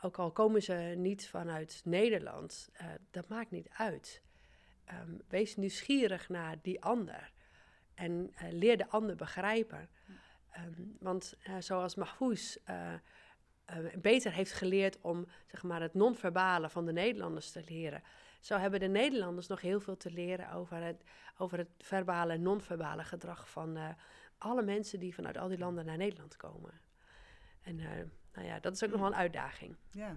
ook 0.00 0.18
al 0.18 0.32
komen 0.32 0.62
ze 0.62 0.94
niet 0.96 1.28
vanuit 1.28 1.82
Nederland, 1.84 2.68
eh, 2.72 2.86
dat 3.10 3.28
maakt 3.28 3.50
niet 3.50 3.68
uit. 3.76 4.22
Ehm, 4.84 5.14
wees 5.28 5.56
nieuwsgierig 5.56 6.28
naar 6.28 6.56
die 6.62 6.82
ander. 6.82 7.32
En 7.94 8.30
eh, 8.34 8.52
leer 8.52 8.76
de 8.76 8.88
ander 8.88 9.16
begrijpen. 9.16 9.88
Ehm, 10.50 10.82
want 10.98 11.36
eh, 11.42 11.54
zoals 11.58 11.94
Mahfouz 11.94 12.56
beter 13.98 14.32
heeft 14.32 14.52
geleerd 14.52 15.00
om 15.00 15.26
zeg 15.46 15.62
maar, 15.62 15.80
het 15.80 15.94
non-verbale 15.94 16.68
van 16.68 16.86
de 16.86 16.92
Nederlanders 16.92 17.50
te 17.50 17.62
leren, 17.68 18.02
zo 18.44 18.56
hebben 18.56 18.80
de 18.80 18.88
Nederlanders 18.88 19.46
nog 19.46 19.60
heel 19.60 19.80
veel 19.80 19.96
te 19.96 20.10
leren 20.10 20.52
over 20.52 20.76
het, 20.82 21.02
over 21.36 21.58
het 21.58 21.68
verbale 21.78 22.32
en 22.32 22.42
non-verbale 22.42 23.04
gedrag 23.04 23.50
van 23.50 23.76
eh, 23.76 23.88
alle 24.38 24.62
mensen 24.62 25.00
die 25.00 25.14
vanuit 25.14 25.36
al 25.36 25.48
die 25.48 25.58
landen 25.58 25.84
naar 25.84 25.96
Nederland 25.96 26.36
komen. 26.36 26.80
En 27.62 27.78
eh, 27.78 27.86
nou 28.32 28.46
ja, 28.46 28.60
dat 28.60 28.74
is 28.74 28.84
ook 28.84 28.90
nog 28.90 29.00
wel 29.00 29.08
een 29.08 29.14
uitdaging. 29.14 29.76
Ja. 29.90 30.16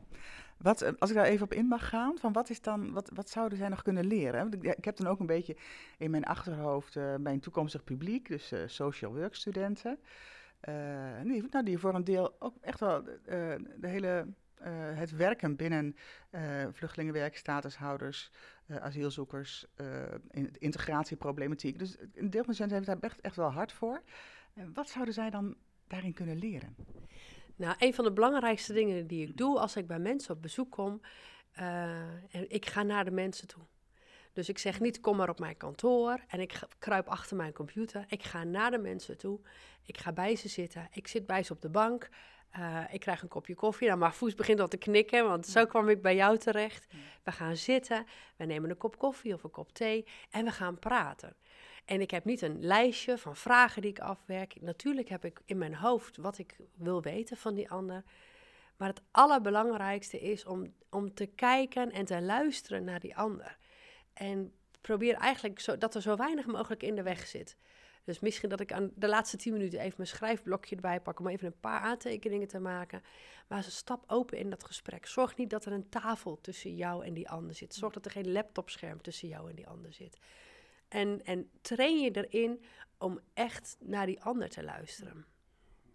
Wat, 0.57 0.81
eh, 0.81 0.91
als 0.97 1.09
ik 1.09 1.15
daar 1.15 1.25
even 1.25 1.45
op 1.45 1.53
in 1.53 1.65
mag 1.65 1.89
gaan, 1.89 2.17
van 2.17 2.33
wat, 2.33 2.49
is 2.49 2.61
dan, 2.61 2.91
wat, 2.91 3.09
wat 3.13 3.29
zouden 3.29 3.57
zij 3.57 3.69
nog 3.69 3.81
kunnen 3.81 4.05
leren? 4.05 4.51
Ik, 4.51 4.63
ik 4.63 4.85
heb 4.85 4.97
dan 4.97 5.07
ook 5.07 5.19
een 5.19 5.25
beetje 5.25 5.57
in 5.97 6.11
mijn 6.11 6.25
achterhoofd 6.25 6.95
mijn 7.17 7.39
toekomstig 7.39 7.83
publiek, 7.83 8.27
dus 8.27 8.53
social 8.65 9.13
work 9.13 9.35
studenten. 9.35 9.99
die, 11.23 11.43
nou, 11.49 11.65
die 11.65 11.77
voor 11.77 11.95
een 11.95 12.03
deel 12.03 12.35
ook 12.39 12.55
echt 12.61 12.79
wel 12.79 13.03
de 13.03 13.87
hele, 13.87 14.27
eh, 14.57 14.71
het 14.97 15.11
werken 15.11 15.55
binnen 15.55 15.95
eh 16.29 16.65
vluchtelingenwerk, 16.71 17.37
statushouders, 17.37 18.31
eh, 18.65 18.77
asielzoekers, 18.77 19.65
in, 20.29 20.55
integratieproblematiek. 20.57 21.79
Dus 21.79 21.97
een 21.99 22.29
deel 22.29 22.43
van 22.43 22.49
de 22.49 22.53
studenten 22.53 22.75
heeft 22.75 22.85
daar 22.85 23.11
echt, 23.11 23.21
echt 23.21 23.35
wel 23.35 23.51
hard 23.51 23.71
voor. 23.71 24.01
Wat 24.73 24.89
zouden 24.89 25.13
zij 25.13 25.29
dan 25.29 25.55
daarin 25.87 26.13
kunnen 26.13 26.37
leren? 26.37 26.75
Nou, 27.55 27.75
een 27.77 27.93
van 27.93 28.03
de 28.03 28.11
belangrijkste 28.11 28.73
dingen 28.73 29.07
die 29.07 29.27
ik 29.27 29.37
doe 29.37 29.59
als 29.59 29.75
ik 29.75 29.87
bij 29.87 29.99
mensen 29.99 30.35
op 30.35 30.41
bezoek 30.41 30.71
kom, 30.71 31.01
en 31.51 32.49
ik 32.49 32.65
ga 32.65 32.83
naar 32.83 33.05
de 33.05 33.11
mensen 33.11 33.47
toe. 33.47 33.63
Dus 34.37 34.49
ik 34.49 34.57
zeg 34.57 34.79
niet, 34.79 34.99
kom 34.99 35.17
maar 35.17 35.29
op 35.29 35.39
mijn 35.39 35.57
kantoor 35.57 36.19
en 36.27 36.39
ik 36.39 36.59
kruip 36.79 37.07
achter 37.07 37.37
mijn 37.37 37.53
computer. 37.53 38.05
Ik 38.07 38.23
ga 38.23 38.43
naar 38.43 38.71
de 38.71 38.77
mensen 38.77 39.17
toe. 39.17 39.39
Ik 39.85 39.97
ga 39.97 40.11
bij 40.11 40.35
ze 40.35 40.47
zitten. 40.47 40.87
Ik 40.91 41.07
zit 41.07 41.25
bij 41.25 41.43
ze 41.43 41.53
op 41.53 41.61
de 41.61 41.69
bank. 41.69 42.09
Eh, 42.57 42.83
ik 42.91 42.99
krijg 42.99 43.21
een 43.21 43.27
kopje 43.27 43.55
koffie. 43.55 43.87
Nou, 43.87 43.99
Marfoes 43.99 44.35
begint 44.35 44.59
al 44.59 44.67
te 44.67 44.77
knikken, 44.77 45.25
want 45.25 45.47
zo 45.47 45.65
kwam 45.65 45.89
ik 45.89 46.01
bij 46.01 46.15
jou 46.15 46.37
terecht. 46.37 46.87
We 47.23 47.31
gaan 47.31 47.55
zitten, 47.55 48.05
we 48.35 48.45
nemen 48.45 48.69
een 48.69 48.77
kop 48.77 48.97
koffie 48.97 49.33
of 49.33 49.43
een 49.43 49.49
kop 49.49 49.73
thee 49.73 50.05
en 50.29 50.45
we 50.45 50.51
gaan 50.51 50.79
praten. 50.79 51.35
En 51.85 52.01
ik 52.01 52.11
heb 52.11 52.25
niet 52.25 52.41
een 52.41 52.59
lijstje 52.59 53.17
van 53.17 53.35
vragen 53.35 53.81
die 53.81 53.91
ik 53.91 53.99
afwerk. 53.99 54.61
Natuurlijk 54.61 55.09
heb 55.09 55.25
ik 55.25 55.41
in 55.45 55.57
mijn 55.57 55.75
hoofd 55.75 56.17
wat 56.17 56.37
ik 56.37 56.57
wil 56.75 57.01
weten 57.01 57.37
van 57.37 57.53
die 57.53 57.69
ander. 57.69 58.03
Maar 58.77 58.87
het 58.87 59.01
allerbelangrijkste 59.11 60.19
is 60.19 60.45
om, 60.45 60.73
om 60.89 61.13
te 61.13 61.25
kijken 61.25 61.91
en 61.91 62.05
te 62.05 62.21
luisteren 62.21 62.83
naar 62.83 62.99
die 62.99 63.15
ander. 63.15 63.57
En 64.13 64.53
probeer 64.81 65.15
eigenlijk 65.15 65.59
zo, 65.59 65.77
dat 65.77 65.95
er 65.95 66.01
zo 66.01 66.15
weinig 66.15 66.45
mogelijk 66.45 66.83
in 66.83 66.95
de 66.95 67.03
weg 67.03 67.27
zit. 67.27 67.57
Dus 68.07 68.19
misschien 68.19 68.49
dat 68.49 68.59
ik 68.59 68.71
aan 68.71 68.91
de 68.95 69.07
laatste 69.07 69.37
tien 69.37 69.53
minuten 69.53 69.79
even 69.79 69.93
mijn 69.97 70.09
schrijfblokje 70.09 70.75
erbij 70.75 71.01
pak 71.01 71.19
om 71.19 71.27
even 71.27 71.47
een 71.47 71.59
paar 71.59 71.79
aantekeningen 71.79 72.47
te 72.47 72.59
maken. 72.59 73.01
Maar 73.47 73.63
ze 73.63 73.71
stap 73.71 74.03
open 74.07 74.37
in 74.37 74.49
dat 74.49 74.63
gesprek. 74.63 75.05
Zorg 75.05 75.37
niet 75.37 75.49
dat 75.49 75.65
er 75.65 75.71
een 75.71 75.89
tafel 75.89 76.41
tussen 76.41 76.75
jou 76.75 77.05
en 77.05 77.13
die 77.13 77.29
ander 77.29 77.55
zit. 77.55 77.73
Zorg 77.75 77.93
dat 77.93 78.05
er 78.05 78.11
geen 78.11 78.31
laptopscherm 78.31 79.01
tussen 79.01 79.27
jou 79.27 79.49
en 79.49 79.55
die 79.55 79.67
ander 79.67 79.93
zit. 79.93 80.17
En, 80.87 81.25
en 81.25 81.49
train 81.61 81.99
je 82.01 82.25
erin 82.25 82.61
om 82.97 83.19
echt 83.33 83.77
naar 83.79 84.05
die 84.05 84.21
ander 84.21 84.49
te 84.49 84.63
luisteren. 84.63 85.25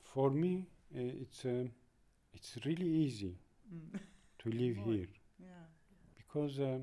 For 0.02 0.32
me, 0.32 0.64
uh, 0.88 1.20
it's 1.20 1.44
uh, 1.44 1.68
it's 2.30 2.54
really 2.54 3.04
easy 3.04 3.36
Mm. 3.62 3.90
to 4.36 4.48
live 4.50 4.80
here 4.88 5.08
Ja. 5.36 5.70
because 6.16 6.62
uh, 6.62 6.74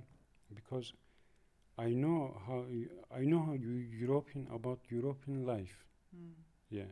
because 0.48 0.93
I 1.86 1.93
know 1.93 2.17
how 2.48 2.65
you, 2.69 2.89
I 3.12 3.21
know 3.31 3.39
how 3.45 3.53
you 3.53 3.71
European 4.05 4.48
about 4.53 4.79
European 4.89 5.45
life. 5.45 5.75
Mm. 6.15 6.33
Yeah, 6.69 6.91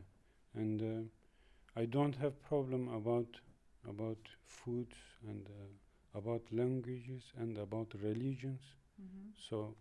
and 0.54 0.82
uh, 0.82 1.80
I 1.80 1.86
don't 1.86 2.16
have 2.16 2.40
problem 2.42 2.88
about 2.88 3.40
about 3.88 4.18
food 4.46 4.88
and 5.28 5.46
uh, 5.48 6.18
about 6.18 6.42
languages 6.52 7.22
and 7.38 7.58
about 7.58 7.94
religions. 8.02 8.62
Mhm. 9.00 9.32
So, 9.48 9.76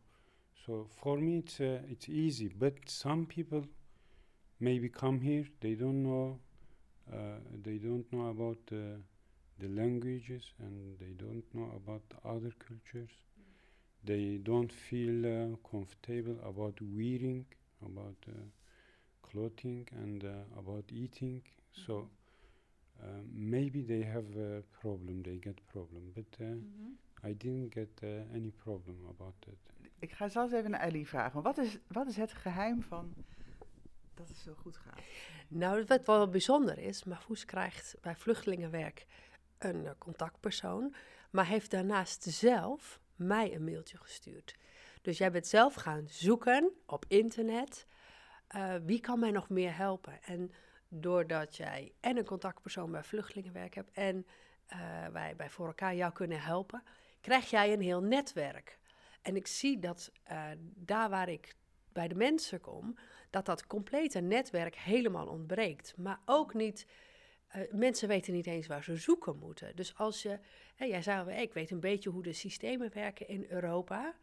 so 0.66 0.88
for 1.02 1.18
me 1.18 1.38
it's 1.40 1.60
uh, 1.62 1.82
it's 1.94 2.10
easy. 2.10 2.50
But 2.50 2.90
some 2.90 3.26
people 3.26 3.64
maybe 4.60 4.90
come 4.90 5.22
here, 5.22 5.46
they 5.62 5.76
don't 5.76 6.04
know, 6.04 6.40
uh, 7.14 7.40
they 7.64 7.78
don't 7.78 8.12
know 8.14 8.28
about 8.30 8.58
the 8.68 8.86
the 9.60 9.70
languages 9.70 10.54
and 10.60 10.98
they 11.00 11.14
don't 11.26 11.46
know 11.54 11.72
about 11.82 12.04
other 12.26 12.52
cultures. 12.68 13.16
They 14.04 14.40
don't 14.44 14.74
feel 14.74 15.26
uh, 15.26 15.56
comfortable 15.70 16.38
about 16.44 16.80
wearing, 16.80 17.46
about 17.82 18.26
uh, 18.28 18.34
clothing 19.22 19.88
and 19.96 20.24
uh, 20.24 20.30
about 20.58 20.92
eating. 20.92 21.44
So. 21.72 22.10
Uh, 23.00 23.06
maybe 23.34 23.86
they 23.86 24.04
have 24.04 24.26
a 24.40 24.62
problem, 24.80 25.22
they 25.22 25.38
get 25.40 25.66
problem, 25.66 26.12
but 26.14 26.38
uh, 26.40 26.46
Mhm. 26.48 26.98
I 27.24 27.34
didn't 27.38 27.74
get 27.74 28.02
uh, 28.04 28.10
any 28.34 28.52
problem 28.52 29.06
about 29.10 29.34
that. 29.40 29.56
Ik 30.00 30.12
ga 30.12 30.28
zo 30.28 30.42
eens 30.44 30.52
even 30.52 30.72
naar 30.72 30.80
Ellie 30.80 31.08
vragen. 31.08 31.42
Wat 31.42 31.58
is, 31.58 31.78
wat 31.88 32.08
is 32.08 32.16
het 32.16 32.32
geheim 32.32 32.82
van 32.82 33.14
dat 34.14 34.28
het 34.28 34.38
zo 34.38 34.54
goed 34.54 34.78
gaat? 34.78 35.00
Nou, 35.48 35.84
wat 35.86 36.06
wel 36.06 36.30
bijzonder 36.30 36.78
is, 36.78 37.04
Mahfouz 37.04 37.44
krijgt 37.46 37.96
bij 38.02 38.16
vluchtelingenwerk 38.16 39.06
een 39.58 39.86
eh, 39.86 39.92
contactpersoon, 39.98 40.94
maar 41.32 41.46
heeft 41.48 41.72
daarnaast 41.72 42.24
zelf 42.24 43.00
mij 43.18 43.56
een 43.56 43.64
mailtje 43.64 43.98
gestuurd. 43.98 44.56
Dus 45.02 45.18
jij 45.18 45.32
bent 45.32 45.48
zelf 45.48 45.74
gaan 45.74 46.08
zoeken 46.10 46.72
op 46.86 47.06
internet, 47.08 47.86
eh, 48.48 48.74
wie 48.86 49.00
kan 49.00 49.20
mij 49.20 49.32
nog 49.32 49.50
meer 49.50 49.76
helpen? 49.76 50.24
En 50.24 50.52
doordat 50.90 51.56
jij 51.56 51.94
en 52.00 52.18
een 52.18 52.26
contactpersoon 52.26 52.92
bij 52.92 53.04
vluchtelingenwerk 53.04 53.76
hebt 53.76 53.92
en 53.92 54.26
eh, 54.66 54.80
wij 55.12 55.36
bij 55.36 55.50
voor 55.50 55.68
elkaar 55.68 55.96
jou 55.96 56.14
kunnen 56.14 56.42
helpen, 56.42 56.84
krijg 57.22 57.50
jij 57.50 57.74
een 57.74 57.82
heel 57.82 58.02
netwerk. 58.02 58.80
En 59.22 59.36
ik 59.36 59.48
zie 59.48 59.80
dat 59.80 60.12
eh, 60.24 60.44
daar 60.60 61.10
waar 61.10 61.30
ik 61.30 61.56
bij 61.94 62.08
de 62.08 62.16
mensen 62.16 62.60
kom, 62.60 62.98
dat 63.30 63.46
dat 63.46 63.68
complete 63.68 64.20
netwerk 64.20 64.76
helemaal 64.76 65.28
ontbreekt. 65.28 65.94
Maar 65.98 66.20
ook 66.26 66.54
niet, 66.54 66.88
mensen 67.72 68.08
weten 68.08 68.34
niet 68.34 68.48
eens 68.48 68.68
waar 68.68 68.84
ze 68.84 68.96
zoeken 68.96 69.38
moeten. 69.38 69.76
Dus 69.76 69.98
als 69.98 70.22
je, 70.22 70.40
jij 70.76 71.02
zei 71.02 71.20
al, 71.20 71.30
ik 71.30 71.54
weet 71.54 71.72
een 71.72 71.80
beetje 71.80 72.10
hoe 72.10 72.24
de 72.24 72.34
systemen 72.34 72.92
werken 72.94 73.28
in 73.28 73.46
Europa. 73.50 74.16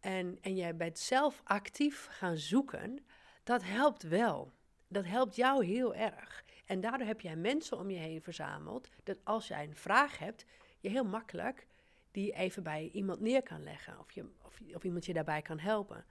En, 0.00 0.38
en 0.40 0.56
jij 0.56 0.76
bent 0.76 0.98
zelf 0.98 1.40
actief 1.44 2.06
gaan 2.10 2.36
zoeken, 2.36 2.98
dat 3.42 3.62
helpt 3.64 4.02
wel. 4.02 4.52
Dat 4.88 5.04
helpt 5.04 5.36
jou 5.36 5.64
heel 5.64 5.94
erg. 5.94 6.44
En 6.66 6.80
daardoor 6.80 7.06
heb 7.06 7.20
jij 7.20 7.36
mensen 7.36 7.78
om 7.78 7.90
je 7.90 7.98
heen 7.98 8.22
verzameld, 8.22 8.88
dat 9.04 9.18
als 9.24 9.48
jij 9.48 9.64
een 9.64 9.76
vraag 9.76 10.18
hebt, 10.18 10.44
je 10.80 10.88
heel 10.88 11.04
makkelijk 11.04 11.66
die 12.10 12.32
even 12.32 12.62
bij 12.62 12.90
iemand 12.92 13.20
neer 13.20 13.42
kan 13.42 13.62
leggen. 13.62 13.98
Of, 13.98 14.12
je, 14.12 14.24
of, 14.42 14.60
of 14.74 14.84
iemand 14.84 15.06
je 15.06 15.12
daarbij 15.12 15.42
kan 15.42 15.58
helpen. 15.58 16.04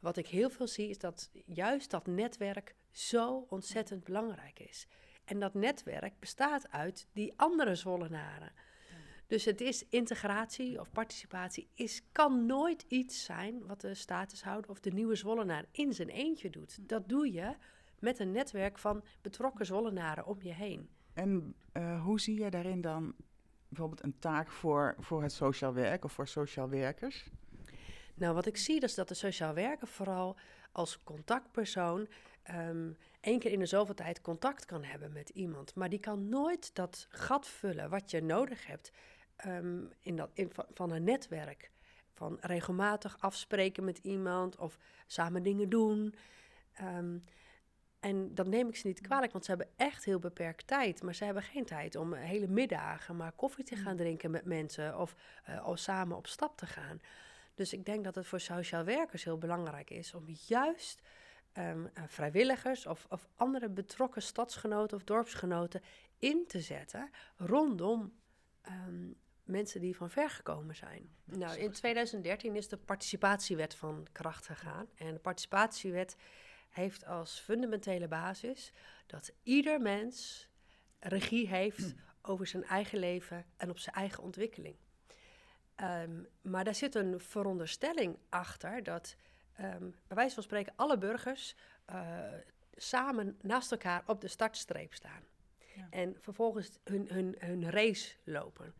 Wat 0.00 0.16
ik 0.16 0.26
heel 0.26 0.50
veel 0.50 0.66
zie 0.66 0.88
is 0.88 0.98
dat 0.98 1.30
juist 1.46 1.90
dat 1.90 2.06
netwerk 2.06 2.74
zo 2.90 3.46
ontzettend 3.48 4.04
belangrijk 4.04 4.58
is. 4.58 4.86
En 5.30 5.38
dat 5.38 5.54
netwerk 5.54 6.18
bestaat 6.18 6.70
uit 6.70 7.06
die 7.12 7.32
andere 7.36 7.74
Zwollenaren. 7.74 8.52
Dus 9.26 9.44
het 9.44 9.60
is 9.60 9.84
integratie 9.88 10.80
of 10.80 10.90
participatie 10.90 11.68
is, 11.74 12.02
kan 12.12 12.46
nooit 12.46 12.84
iets 12.88 13.24
zijn 13.24 13.66
wat 13.66 13.80
de 13.80 13.94
statushouder 13.94 14.70
of 14.70 14.80
de 14.80 14.90
nieuwe 14.90 15.14
Zwollenaar 15.14 15.64
in 15.70 15.92
zijn 15.92 16.08
eentje 16.08 16.50
doet. 16.50 16.88
Dat 16.88 17.08
doe 17.08 17.32
je 17.32 17.56
met 17.98 18.18
een 18.18 18.32
netwerk 18.32 18.78
van 18.78 19.04
betrokken 19.20 19.66
Zwollenaren 19.66 20.26
om 20.26 20.42
je 20.42 20.52
heen. 20.52 20.88
En 21.12 21.54
eh, 21.72 22.04
hoe 22.04 22.20
zie 22.20 22.40
je 22.42 22.50
daarin 22.50 22.80
dan 22.80 23.14
bijvoorbeeld 23.68 24.04
een 24.04 24.18
taak 24.18 24.50
voor, 24.50 24.94
voor 24.98 25.22
het 25.22 25.32
sociaal 25.32 25.72
werk 25.74 26.04
of 26.04 26.12
voor 26.12 26.28
sociaal 26.28 26.68
werkers? 26.68 27.30
Nou, 28.14 28.34
wat 28.34 28.46
ik 28.46 28.56
zie 28.56 28.80
is 28.80 28.94
dat 28.94 29.08
de 29.08 29.14
sociaal 29.14 29.54
werker 29.54 29.86
vooral 29.86 30.36
als 30.72 31.02
contactpersoon 31.02 32.08
ehm 32.50 32.90
één 33.20 33.38
keer 33.38 33.52
in 33.52 33.58
de 33.58 33.66
zoveel 33.66 33.94
tijd 33.94 34.20
contact 34.20 34.64
kan 34.64 34.84
hebben 34.84 35.12
met 35.12 35.28
iemand. 35.28 35.74
Maar 35.74 35.88
die 35.88 36.00
kan 36.00 36.28
nooit 36.28 36.74
dat 36.74 37.06
gat 37.08 37.48
vullen 37.48 37.90
wat 37.90 38.10
je 38.10 38.22
nodig 38.22 38.66
hebt 38.66 38.92
ehm, 39.36 39.84
in 40.00 40.16
dat, 40.16 40.30
in, 40.32 40.50
van, 40.52 40.66
van 40.74 40.90
een 40.90 41.04
netwerk. 41.04 41.70
Van 42.14 42.38
regelmatig 42.40 43.16
afspreken 43.20 43.84
met 43.84 43.98
iemand 43.98 44.56
of 44.56 44.78
samen 45.06 45.42
dingen 45.42 45.68
doen. 45.68 46.14
Ehm, 46.72 47.18
en 48.00 48.34
dat 48.34 48.46
neem 48.46 48.68
ik 48.68 48.76
ze 48.76 48.86
niet 48.86 49.00
kwalijk, 49.00 49.32
want 49.32 49.44
ze 49.44 49.50
hebben 49.50 49.70
echt 49.76 50.04
heel 50.04 50.18
beperkt 50.18 50.66
tijd. 50.66 51.02
Maar 51.02 51.14
ze 51.14 51.24
hebben 51.24 51.42
geen 51.42 51.64
tijd 51.64 51.96
om 51.96 52.12
hele 52.12 52.48
middagen 52.48 53.16
maar 53.16 53.32
koffie 53.32 53.64
te 53.64 53.76
gaan 53.76 53.96
drinken 53.96 54.30
met 54.30 54.44
mensen 54.44 54.98
of, 54.98 55.14
eh, 55.44 55.66
of 55.66 55.78
samen 55.78 56.16
op 56.16 56.26
stap 56.26 56.56
te 56.56 56.66
gaan. 56.66 57.00
Dus 57.54 57.72
ik 57.72 57.84
denk 57.84 58.04
dat 58.04 58.14
het 58.14 58.26
voor 58.26 58.40
sociaal 58.40 58.84
werkers 58.84 59.24
heel 59.24 59.38
belangrijk 59.38 59.90
is 59.90 60.14
om 60.14 60.24
juist 60.46 61.02
ehm, 61.52 61.86
eh, 61.94 62.02
vrijwilligers 62.06 62.86
of, 62.86 63.06
of 63.08 63.28
andere 63.36 63.68
betrokken 63.68 64.22
stadsgenoten 64.22 64.96
of 64.96 65.04
dorpsgenoten 65.04 65.82
in 66.18 66.44
te 66.46 66.60
zetten 66.60 67.10
rondom 67.36 68.12
ehm, 68.60 69.08
mensen 69.44 69.80
die 69.80 69.96
van 69.96 70.10
ver 70.10 70.30
gekomen 70.30 70.76
zijn. 70.76 71.10
Nou, 71.24 71.58
in 71.58 71.72
2013 71.72 72.56
is 72.56 72.68
de 72.68 72.76
participatiewet 72.76 73.74
van 73.74 74.06
kracht 74.12 74.46
gegaan. 74.46 74.86
En 74.94 75.12
de 75.12 75.20
participatiewet 75.20 76.16
heeft 76.68 77.06
als 77.06 77.40
fundamentele 77.40 78.08
basis 78.08 78.72
dat 79.06 79.32
ieder 79.42 79.80
mens 79.80 80.48
regie 80.98 81.48
heeft 81.48 81.94
over 82.22 82.46
zijn 82.46 82.64
eigen 82.64 82.98
leven 82.98 83.44
en 83.56 83.70
op 83.70 83.78
zijn 83.78 83.94
eigen 83.94 84.22
ontwikkeling. 84.22 84.76
Ehm, 85.74 86.22
maar 86.42 86.64
daar 86.64 86.74
zit 86.74 86.94
een 86.94 87.20
veronderstelling 87.20 88.18
achter 88.28 88.82
dat, 88.82 89.16
ehm, 89.56 89.90
bij 90.06 90.16
wijze 90.16 90.34
van 90.34 90.42
spreken, 90.42 90.72
alle 90.76 90.98
burgers 90.98 91.56
eh, 91.84 92.24
samen 92.74 93.38
naast 93.42 93.72
elkaar 93.72 94.02
op 94.06 94.20
de 94.20 94.28
startstreep 94.28 94.94
staan. 94.94 95.22
Ja. 95.74 95.86
En 95.90 96.16
vervolgens 96.20 96.78
hun, 96.84 97.08
hun, 97.12 97.36
hun 97.38 97.70
race 97.70 98.14
lopen. 98.24 98.74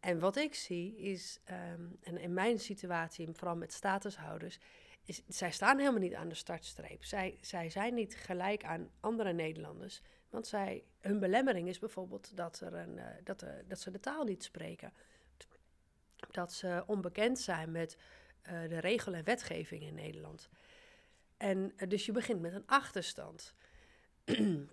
En 0.00 0.18
wat 0.18 0.36
ik 0.36 0.54
zie 0.54 0.96
is, 0.96 1.40
ehm, 1.44 1.86
en 2.02 2.18
in 2.18 2.32
mijn 2.32 2.58
situatie, 2.58 3.28
vooral 3.32 3.56
met 3.56 3.72
statushouders, 3.72 4.58
is, 5.04 5.22
zij 5.28 5.50
staan 5.50 5.78
helemaal 5.78 6.00
niet 6.00 6.14
aan 6.14 6.28
de 6.28 6.34
startstreep. 6.34 7.04
Zij, 7.04 7.38
zij 7.40 7.70
zijn 7.70 7.94
niet 7.94 8.16
gelijk 8.16 8.64
aan 8.64 8.90
andere 9.00 9.32
Nederlanders. 9.32 10.00
Want 10.30 10.46
zij, 10.46 10.84
hun 11.00 11.18
belemmering 11.18 11.68
is 11.68 11.78
bijvoorbeeld 11.78 12.36
dat, 12.36 12.60
er 12.60 12.74
een, 12.74 12.98
eh, 12.98 13.06
dat, 13.24 13.42
er- 13.42 13.64
dat 13.68 13.80
ze 13.80 13.90
de 13.90 14.00
taal 14.00 14.24
niet 14.24 14.44
spreken. 14.44 14.92
Dat 16.30 16.52
ze 16.52 16.82
onbekend 16.86 17.38
zijn 17.38 17.70
met 17.70 17.96
eh, 18.44 18.68
de 18.68 18.78
regel 18.78 19.14
en 19.14 19.24
wetgeving 19.24 19.82
in 19.82 19.94
Nederland. 19.94 20.48
En 21.36 21.72
eh, 21.76 21.88
dus 21.88 22.06
je 22.06 22.12
begint 22.12 22.40
met 22.40 22.54
een 22.54 22.66
achterstand. 22.66 23.54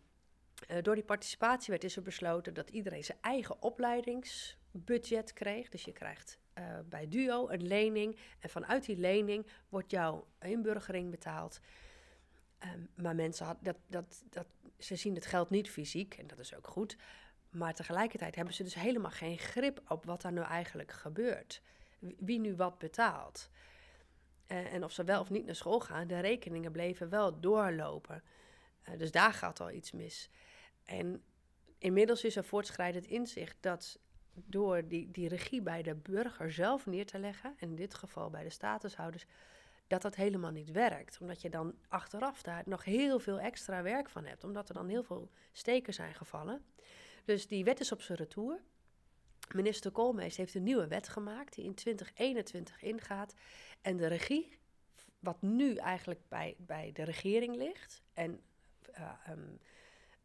Eh, 0.68 0.78
door 0.82 0.96
die 0.96 1.04
participatiewet 1.04 1.84
is 1.84 1.96
er 1.96 2.02
besloten 2.02 2.54
dat 2.54 2.70
iedereen 2.70 3.04
zijn 3.04 3.18
eigen 3.22 3.62
opleidingsbudget 3.62 5.34
kreeg. 5.34 5.70
Dus 5.70 5.84
je 5.84 5.92
krijgt 5.92 6.40
bij 6.86 7.08
DUO 7.08 7.50
een 7.50 7.68
lening. 7.68 8.18
En 8.40 8.50
vanuit 8.50 8.86
die 8.86 8.98
lening 8.98 9.48
wordt 9.70 9.92
jouw 9.92 10.28
inburgering 10.40 11.12
betaald. 11.12 11.60
Ehm, 12.58 12.80
maar 12.96 13.16
mensen 13.16 13.58
dat, 13.62 13.78
dat, 13.88 14.24
dat, 14.30 14.48
ze 14.78 14.96
zien 14.96 15.16
het 15.16 15.26
geld 15.26 15.50
niet 15.50 15.70
fysiek, 15.70 16.14
en 16.14 16.28
dat 16.28 16.40
is 16.40 16.56
ook 16.56 16.68
goed. 16.68 16.98
Maar 17.50 17.74
tegelijkertijd 17.74 18.36
hebben 18.36 18.54
ze 18.54 18.64
dus 18.64 18.74
helemaal 18.74 19.12
geen 19.12 19.38
grip 19.38 19.82
op 19.88 20.06
wat 20.06 20.24
er 20.24 20.34
nou 20.34 20.48
eigenlijk 20.48 20.92
gebeurt. 20.92 21.62
Wie- 22.18 22.40
nu 22.40 22.56
wat 22.56 22.78
betaalt. 22.78 23.50
Eh, 24.46 24.74
en 24.74 24.84
of 24.84 24.92
ze 24.92 25.04
wel 25.04 25.22
of 25.22 25.30
niet 25.30 25.46
naar 25.46 25.56
school 25.56 25.80
gaan, 25.80 26.08
de 26.08 26.20
rekeningen 26.20 26.72
bleven 26.72 27.10
wel 27.10 27.40
doorlopen. 27.40 28.24
Eh, 28.82 28.98
dus 28.98 29.12
daar 29.12 29.34
gaat 29.34 29.60
al 29.60 29.72
iets 29.72 29.92
mis. 29.92 30.30
En 30.84 31.24
inmiddels 31.78 32.24
is 32.24 32.36
er 32.36 32.44
voortschrijdend 32.44 33.06
inzicht 33.06 33.58
dat 33.60 34.00
door 34.34 34.88
die, 34.88 35.12
die 35.12 35.28
regie 35.28 35.62
bij 35.62 35.82
de 35.82 35.96
burger 35.96 36.52
zelf 36.52 36.86
neer 36.86 37.06
te 37.06 37.20
leggen, 37.20 37.54
en 37.58 37.70
in 37.70 37.76
dit 37.76 37.94
geval 37.94 38.30
bij 38.30 38.44
de 38.44 38.50
statushouders, 38.50 39.26
dat 39.88 40.02
dat 40.02 40.16
helemaal 40.16 40.52
niet 40.52 40.72
werkt. 40.72 41.18
Omdat 41.22 41.42
je 41.42 41.50
dan 41.50 41.76
achteraf 41.88 42.42
daar 42.42 42.64
nog 42.66 42.84
heel 42.84 43.20
veel 43.20 43.40
extra 43.40 43.82
werk 43.82 44.10
van 44.10 44.26
hebt. 44.26 44.44
Omdat 44.44 44.70
er 44.70 44.76
dan 44.76 44.90
heel 44.90 45.04
veel 45.04 45.30
steken 45.52 45.94
zijn 45.94 46.14
gevallen. 46.14 46.64
Dus 47.26 47.48
die 47.48 47.64
wet 47.64 47.80
is 47.80 47.92
op 47.92 48.02
zijn 48.02 48.18
retour. 48.18 48.60
Minister 49.54 49.92
Koolmees 49.92 50.38
heeft 50.38 50.56
een 50.56 50.64
nieuwe 50.64 50.88
wet 50.88 51.10
gemaakt 51.10 51.56
die 51.56 51.66
in 51.66 51.74
2021 51.74 52.82
ingaat. 52.82 53.34
En 53.82 53.98
de 53.98 54.08
regie, 54.08 54.58
wat 55.20 55.42
nu 55.42 55.76
eigenlijk 55.76 56.20
bij, 56.28 56.56
bij 56.58 56.92
de 56.94 57.04
regering 57.04 57.56
ligt 57.56 58.02
en 58.14 58.42
uh, 59.00 59.12
um, 59.30 59.60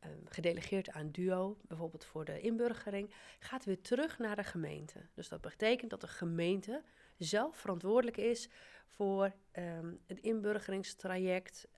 um, 0.04 0.22
gedelegeerd 0.28 0.90
aan 0.90 1.10
DUO, 1.10 1.56
bijvoorbeeld 1.62 2.04
voor 2.04 2.24
de 2.24 2.40
inburgering, 2.40 3.14
gaat 3.38 3.64
weer 3.64 3.80
terug 3.80 4.18
naar 4.18 4.36
de 4.36 4.44
gemeente. 4.44 5.00
Dus 5.14 5.28
dat 5.28 5.40
betekent 5.40 5.90
dat 5.90 6.00
de 6.00 6.08
gemeente 6.08 6.82
zelf 7.16 7.56
verantwoordelijk 7.56 8.16
is 8.16 8.48
voor 8.86 9.32
um, 9.52 10.00
het 10.06 10.20
inburgeringstraject, 10.20 11.68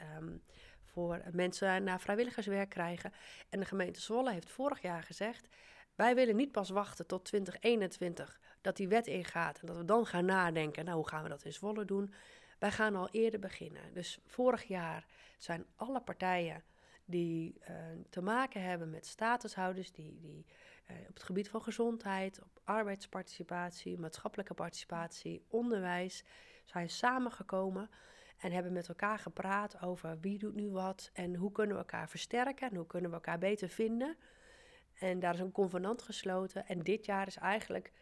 voor 0.82 1.22
mensen 1.32 1.84
naar 1.84 2.00
vrijwilligerswerk 2.00 2.68
krijgen. 2.68 3.12
En 3.48 3.60
de 3.60 3.66
gemeente 3.66 4.00
Zwolle 4.00 4.32
heeft 4.32 4.50
vorig 4.50 4.82
jaar 4.82 5.02
gezegd: 5.02 5.48
wij 5.98 6.14
willen 6.14 6.36
niet 6.36 6.52
pas 6.52 6.70
wachten 6.70 7.06
tot 7.06 7.24
2021 7.24 8.40
dat 8.60 8.76
die 8.76 8.88
wet 8.88 9.06
ingaat 9.06 9.60
en 9.60 9.66
dat 9.66 9.76
we 9.76 9.84
dan 9.84 10.06
gaan 10.06 10.24
nadenken, 10.24 10.84
nou 10.84 10.96
hoe 10.96 11.08
gaan 11.08 11.22
we 11.22 11.28
dat 11.28 11.44
in 11.44 11.52
Zwolle 11.52 11.84
doen? 11.84 12.12
Wij 12.58 12.70
gaan 12.70 12.96
al 12.96 13.08
eerder 13.10 13.40
beginnen. 13.40 13.94
Dus 13.94 14.18
vorig 14.26 14.64
jaar 14.64 15.06
zijn 15.38 15.66
alle 15.76 16.00
partijen 16.00 16.62
die 17.04 17.54
uh, 17.60 17.76
te 18.10 18.20
maken 18.20 18.62
hebben 18.62 18.90
met 18.90 19.06
statushouders, 19.06 19.92
die, 19.92 20.18
die 20.20 20.46
uh, 20.90 20.96
op 21.08 21.14
het 21.14 21.22
gebied 21.22 21.48
van 21.48 21.62
gezondheid, 21.62 22.42
op 22.42 22.60
arbeidsparticipatie, 22.64 23.98
maatschappelijke 23.98 24.54
participatie, 24.54 25.44
onderwijs, 25.48 26.24
zijn 26.64 26.90
samengekomen 26.90 27.90
en 28.38 28.52
hebben 28.52 28.72
met 28.72 28.88
elkaar 28.88 29.18
gepraat 29.18 29.82
over 29.82 30.20
wie 30.20 30.38
doet 30.38 30.54
nu 30.54 30.70
wat 30.70 31.10
en 31.12 31.34
hoe 31.34 31.52
kunnen 31.52 31.74
we 31.74 31.82
elkaar 31.82 32.08
versterken 32.08 32.70
en 32.70 32.76
hoe 32.76 32.86
kunnen 32.86 33.10
we 33.10 33.16
elkaar 33.16 33.38
beter 33.38 33.68
vinden. 33.68 34.16
En 34.98 35.20
daar 35.20 35.34
is 35.34 35.40
een 35.40 35.52
convenant 35.52 36.02
gesloten. 36.02 36.66
En 36.66 36.82
dit 36.82 37.04
jaar 37.04 37.26
is 37.26 37.36
eigenlijk 37.36 37.92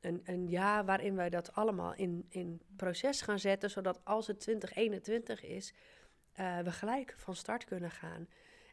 een, 0.00 0.20
een 0.24 0.48
jaar 0.48 0.84
waarin 0.84 1.14
wij 1.14 1.30
dat 1.30 1.54
allemaal 1.54 1.94
in, 1.94 2.26
in 2.28 2.60
proces 2.76 3.20
gaan 3.20 3.38
zetten, 3.38 3.70
zodat 3.70 4.00
als 4.04 4.26
het 4.26 4.40
2021 4.40 5.42
is, 5.42 5.74
uh, 6.40 6.58
we 6.58 6.72
gelijk 6.72 7.14
van 7.16 7.36
start 7.36 7.64
kunnen 7.64 7.90
gaan. 7.90 8.28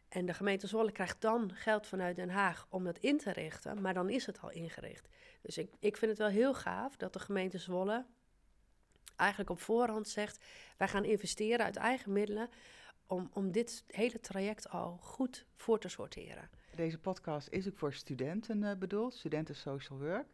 En 0.08 0.26
de 0.26 0.34
gemeente 0.34 0.66
Zwolle 0.66 0.92
krijgt 0.92 1.20
dan 1.20 1.54
geld 1.54 1.86
vanuit 1.86 2.16
Den 2.16 2.30
Haag 2.30 2.66
om 2.68 2.84
dat 2.84 2.98
in 2.98 3.18
te 3.18 3.32
richten, 3.32 3.80
maar 3.80 3.94
dan 3.94 4.10
is 4.10 4.26
het 4.26 4.40
al 4.40 4.50
ingericht. 4.50 5.08
Dus 5.42 5.58
ik, 5.58 5.70
ik 5.78 5.96
vind 5.96 6.10
het 6.10 6.20
wel 6.20 6.28
heel 6.28 6.54
gaaf 6.54 6.96
dat 6.96 7.12
de 7.12 7.18
gemeente 7.18 7.58
Zwolle 7.58 8.06
eigenlijk 9.16 9.50
op 9.50 9.60
voorhand 9.60 10.08
zegt: 10.08 10.44
wij 10.76 10.88
gaan 10.88 11.04
investeren 11.04 11.64
uit 11.64 11.76
eigen 11.76 12.12
middelen 12.12 12.48
om, 13.06 13.30
om 13.32 13.52
dit 13.52 13.84
hele 13.86 14.20
traject 14.20 14.68
al 14.68 14.96
goed 14.96 15.46
voor 15.54 15.78
te 15.78 15.88
sorteren. 15.88 16.50
Deze 16.74 16.98
podcast 16.98 17.48
is 17.48 17.68
ook 17.68 17.78
voor 17.78 17.92
studenten 17.92 18.62
uh, 18.62 18.74
bedoeld, 18.78 19.14
studenten 19.14 19.54
social 19.54 19.98
work. 19.98 20.26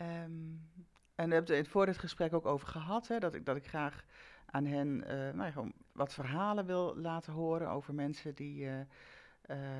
Um, 0.00 0.70
en 1.14 1.28
we 1.28 1.34
hebben 1.34 1.56
het 1.56 1.68
voor 1.68 1.86
dit 1.86 1.98
gesprek 1.98 2.32
ook 2.32 2.46
over 2.46 2.68
gehad, 2.68 3.08
hè, 3.08 3.18
dat, 3.18 3.34
ik, 3.34 3.46
dat 3.46 3.56
ik 3.56 3.66
graag 3.66 4.04
aan 4.46 4.64
hen 4.64 5.04
uh, 5.06 5.30
nou 5.30 5.72
wat 5.92 6.14
verhalen 6.14 6.66
wil 6.66 6.96
laten 6.96 7.32
horen 7.32 7.70
over 7.70 7.94
mensen 7.94 8.34
die, 8.34 8.64
uh, 8.64 8.78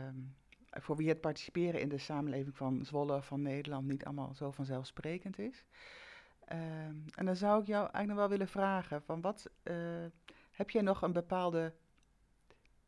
um, 0.07 0.37
voor 0.71 0.97
wie 0.97 1.09
het 1.09 1.21
participeren 1.21 1.81
in 1.81 1.88
de 1.88 1.99
samenleving 1.99 2.57
van 2.57 2.85
Zwolle, 2.85 3.23
van 3.23 3.43
Nederland, 3.43 3.87
niet 3.87 4.05
allemaal 4.05 4.35
zo 4.35 4.51
vanzelfsprekend 4.51 5.38
is. 5.38 5.64
Um, 6.53 7.05
en 7.14 7.27
dan 7.27 7.37
zou 7.37 7.61
ik 7.61 7.66
jou 7.66 7.81
eigenlijk 7.81 8.09
nog 8.09 8.19
wel 8.19 8.29
willen 8.29 8.49
vragen, 8.49 9.03
van 9.03 9.21
wat, 9.21 9.51
heb 10.51 10.71
jij 10.71 10.83
nog 10.83 11.03
een 11.03 11.12
bepaalde 11.12 11.75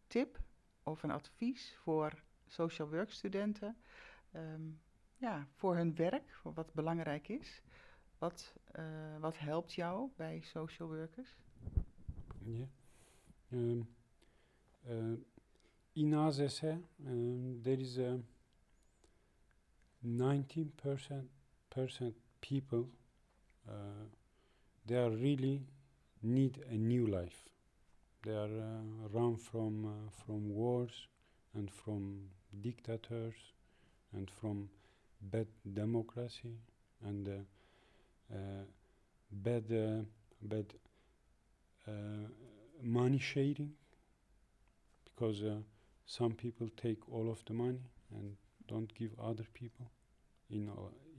tip 0.07 0.39
of 0.83 1.03
een 1.03 1.11
advies 1.11 1.77
voor 1.83 2.13
social 2.53 2.89
work 2.89 3.11
studenten 3.11 3.77
um, 4.35 4.81
ja, 5.17 5.47
voor 5.55 5.77
hun 5.77 5.95
werk, 5.95 6.31
voor 6.31 6.53
wat 6.55 6.73
belangrijk 6.73 7.29
is. 7.29 7.63
Wat, 8.19 8.55
uh, 8.79 9.19
wat 9.21 9.39
helpt 9.39 9.73
jou 9.73 10.11
bij 10.17 10.41
social 10.41 10.89
workers? 10.89 11.37
Ja. 12.39 12.67
In 15.93 16.15
AZC, 16.15 16.61
there 17.63 17.77
is 17.79 17.99
a 17.99 18.19
19% 20.01 21.29
percent 21.69 22.17
people 22.39 22.87
uh, 23.69 24.07
they 24.87 24.97
are 24.97 25.11
really 25.11 25.63
need 26.23 26.59
a 26.71 26.77
new 26.77 27.07
life. 27.07 27.49
They 28.23 28.33
are 28.35 28.49
run 29.13 29.37
from 29.37 30.11
from 30.11 30.49
wars, 30.49 31.09
and 31.55 31.71
from 31.71 32.31
dictators 32.61 33.35
and 34.13 34.31
from 34.31 34.69
bad 35.21 35.47
democracy 35.75 36.57
and 37.05 37.29
uh, 37.29 38.35
uh, 38.35 38.65
bad 39.31 39.65
uh, 39.73 40.03
bad 40.43 40.67
uh, 41.87 41.93
money 42.83 43.19
sharing 43.19 43.73
because 45.05 45.43
uh, 45.43 45.57
some 46.07 46.33
people 46.33 46.69
take 46.77 46.99
all 47.11 47.31
of 47.31 47.45
the 47.47 47.53
money 47.53 47.83
and 48.15 48.37
don't 48.69 48.93
give 48.95 49.11
other 49.21 49.47
people 49.55 49.91
in 50.51 50.71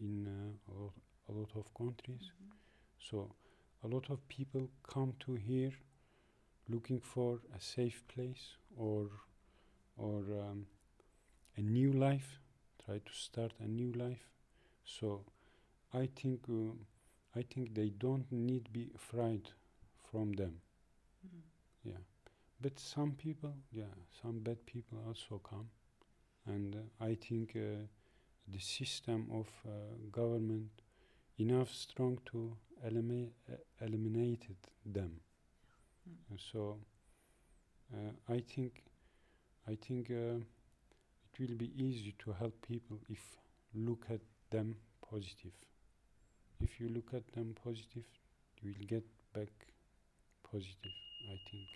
in 0.02 0.28
a 0.70 0.82
lot, 0.82 0.94
a 1.30 1.32
lot 1.32 1.50
of 1.56 1.74
countries 1.74 2.32
mm 2.32 2.50
-hmm. 2.50 2.56
so 3.00 3.36
a 3.84 3.88
lot 3.88 4.10
of 4.10 4.20
people 4.28 4.68
come 4.82 5.14
to 5.20 5.36
here 5.36 5.74
looking 6.68 7.02
for 7.02 7.40
a 7.56 7.60
safe 7.60 8.00
place 8.08 8.58
or 8.78 9.10
or 9.98 10.24
um, 10.32 10.66
a 11.58 11.62
new 11.62 11.92
life, 11.94 12.40
try 12.86 13.00
to 13.00 13.14
start 13.14 13.54
a 13.60 13.68
new 13.68 13.92
life. 13.94 14.28
So 14.86 15.26
I 15.94 16.10
think 16.16 16.42
uh, 16.50 16.74
I 17.36 17.44
think 17.44 17.76
they 17.76 17.90
don't 17.90 18.32
need 18.32 18.72
be 18.74 18.92
afraid 18.96 19.50
from 20.12 20.34
them. 20.34 20.62
Mm. 21.26 21.42
Yeah, 21.84 22.02
but 22.62 22.80
some 22.80 23.12
people, 23.14 23.54
yeah, 23.72 23.94
some 24.22 24.40
bad 24.40 24.66
people 24.66 25.00
also 25.08 25.40
come, 25.40 25.70
and 26.48 26.76
uh, 26.76 27.06
I 27.06 27.16
think 27.16 27.56
uh, 27.56 27.86
the 28.48 28.60
system 28.60 29.28
of 29.34 29.48
uh, 29.68 29.72
government 30.12 30.72
enough 31.40 31.74
strong 31.74 32.20
to 32.32 32.58
elimi- 32.86 33.32
eliminate 33.82 34.48
them. 34.86 35.22
Mm. 36.08 36.38
so 36.38 36.80
uh, 37.94 38.12
I 38.34 38.40
think 38.42 38.84
I 39.68 39.76
think 39.76 40.12
uh, 40.12 40.40
it 41.34 41.50
will 41.50 41.58
be 41.58 41.72
easy 41.76 42.14
to 42.20 42.32
help 42.32 42.54
people 42.68 42.98
if 43.10 43.20
look 43.74 44.06
at 44.10 44.22
them 44.52 44.76
positive. 45.10 45.54
If 46.62 46.80
you 46.80 46.90
look 46.90 47.14
at 47.14 47.34
them 47.34 47.56
positive, 47.64 48.04
you 48.62 48.74
will 48.78 48.88
get 48.88 49.04
back 49.34 49.50
positive, 50.44 50.98
I 51.32 51.38
think. 51.50 51.68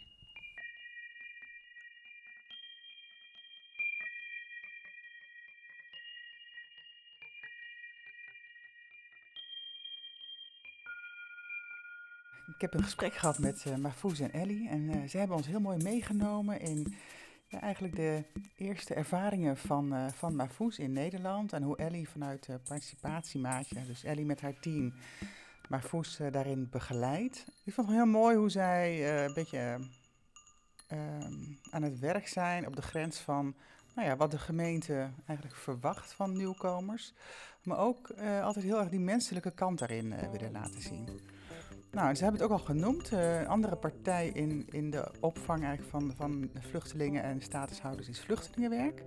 Ik 12.55 12.63
heb 12.63 12.73
een 12.73 12.83
gesprek 12.83 13.13
gehad 13.13 13.39
met 13.39 13.65
uh, 13.67 13.75
Mahfouz 13.75 14.19
en 14.19 14.31
Ellie 14.31 14.69
en 14.69 14.81
uh, 14.81 15.03
ze 15.03 15.17
hebben 15.17 15.37
ons 15.37 15.47
heel 15.47 15.59
mooi 15.59 15.83
meegenomen 15.83 16.59
in 16.59 16.95
ja, 17.47 17.61
eigenlijk 17.61 17.95
de 17.95 18.23
eerste 18.55 18.93
ervaringen 18.93 19.57
van, 19.57 19.93
uh, 19.93 20.07
van 20.07 20.35
Mahfouz 20.35 20.77
in 20.77 20.91
Nederland 20.91 21.53
en 21.53 21.63
hoe 21.63 21.77
Ellie 21.77 22.09
vanuit 22.09 22.47
uh, 22.47 22.55
participatiemaatje, 22.63 23.85
dus 23.85 24.03
Ellie 24.03 24.25
met 24.25 24.41
haar 24.41 24.59
team, 24.59 24.93
Mahfouz 25.69 26.19
uh, 26.19 26.31
daarin 26.31 26.69
begeleidt. 26.69 27.45
Ik 27.63 27.73
vond 27.73 27.87
het 27.87 27.95
heel 27.95 28.05
mooi 28.05 28.35
hoe 28.35 28.49
zij 28.49 29.17
een 29.25 29.33
beetje 29.33 29.79
ehm, 30.87 31.33
aan 31.69 31.83
het 31.83 31.99
werk 31.99 32.27
zijn 32.27 32.67
op 32.67 32.75
de 32.75 32.81
grens 32.81 33.19
van 33.19 33.55
nou 33.95 34.07
ja, 34.07 34.15
wat 34.15 34.31
de 34.31 34.39
gemeente 34.39 35.09
eigenlijk 35.25 35.57
verwacht 35.57 36.13
van 36.13 36.37
nieuwkomers, 36.37 37.13
maar 37.63 37.77
ook 37.77 38.11
altijd 38.41 38.65
heel 38.65 38.79
erg 38.79 38.89
die 38.89 38.99
menselijke 38.99 39.51
kant 39.51 39.79
daarin 39.79 40.29
willen 40.31 40.51
laten 40.51 40.81
zien. 40.81 41.19
Nou, 41.91 42.15
ze 42.15 42.23
hebben 42.23 42.41
het 42.41 42.51
ook 42.51 42.59
al 42.59 42.65
genoemd. 42.65 43.11
Uh, 43.11 43.39
een 43.39 43.47
andere 43.47 43.75
partij 43.75 44.27
in, 44.27 44.67
in 44.71 44.91
de 44.91 45.11
opvang 45.19 45.63
eigenlijk 45.63 45.89
van, 45.89 46.13
van 46.15 46.49
vluchtelingen 46.59 47.23
en 47.23 47.41
statushouders 47.41 48.09
is 48.09 48.19
vluchtelingenwerk. 48.19 49.03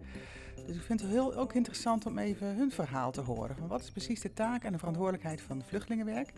Dus 0.66 0.76
ik 0.76 0.82
vind 0.82 1.00
het 1.00 1.10
heel, 1.10 1.34
ook 1.34 1.52
interessant 1.52 2.06
om 2.06 2.18
even 2.18 2.56
hun 2.56 2.72
verhaal 2.72 3.10
te 3.10 3.20
horen. 3.20 3.56
Van 3.56 3.68
wat 3.68 3.80
is 3.80 3.90
precies 3.90 4.20
de 4.20 4.32
taak 4.32 4.64
en 4.64 4.72
de 4.72 4.78
verantwoordelijkheid 4.78 5.40
van 5.40 5.62
vluchtelingenwerk? 5.66 6.32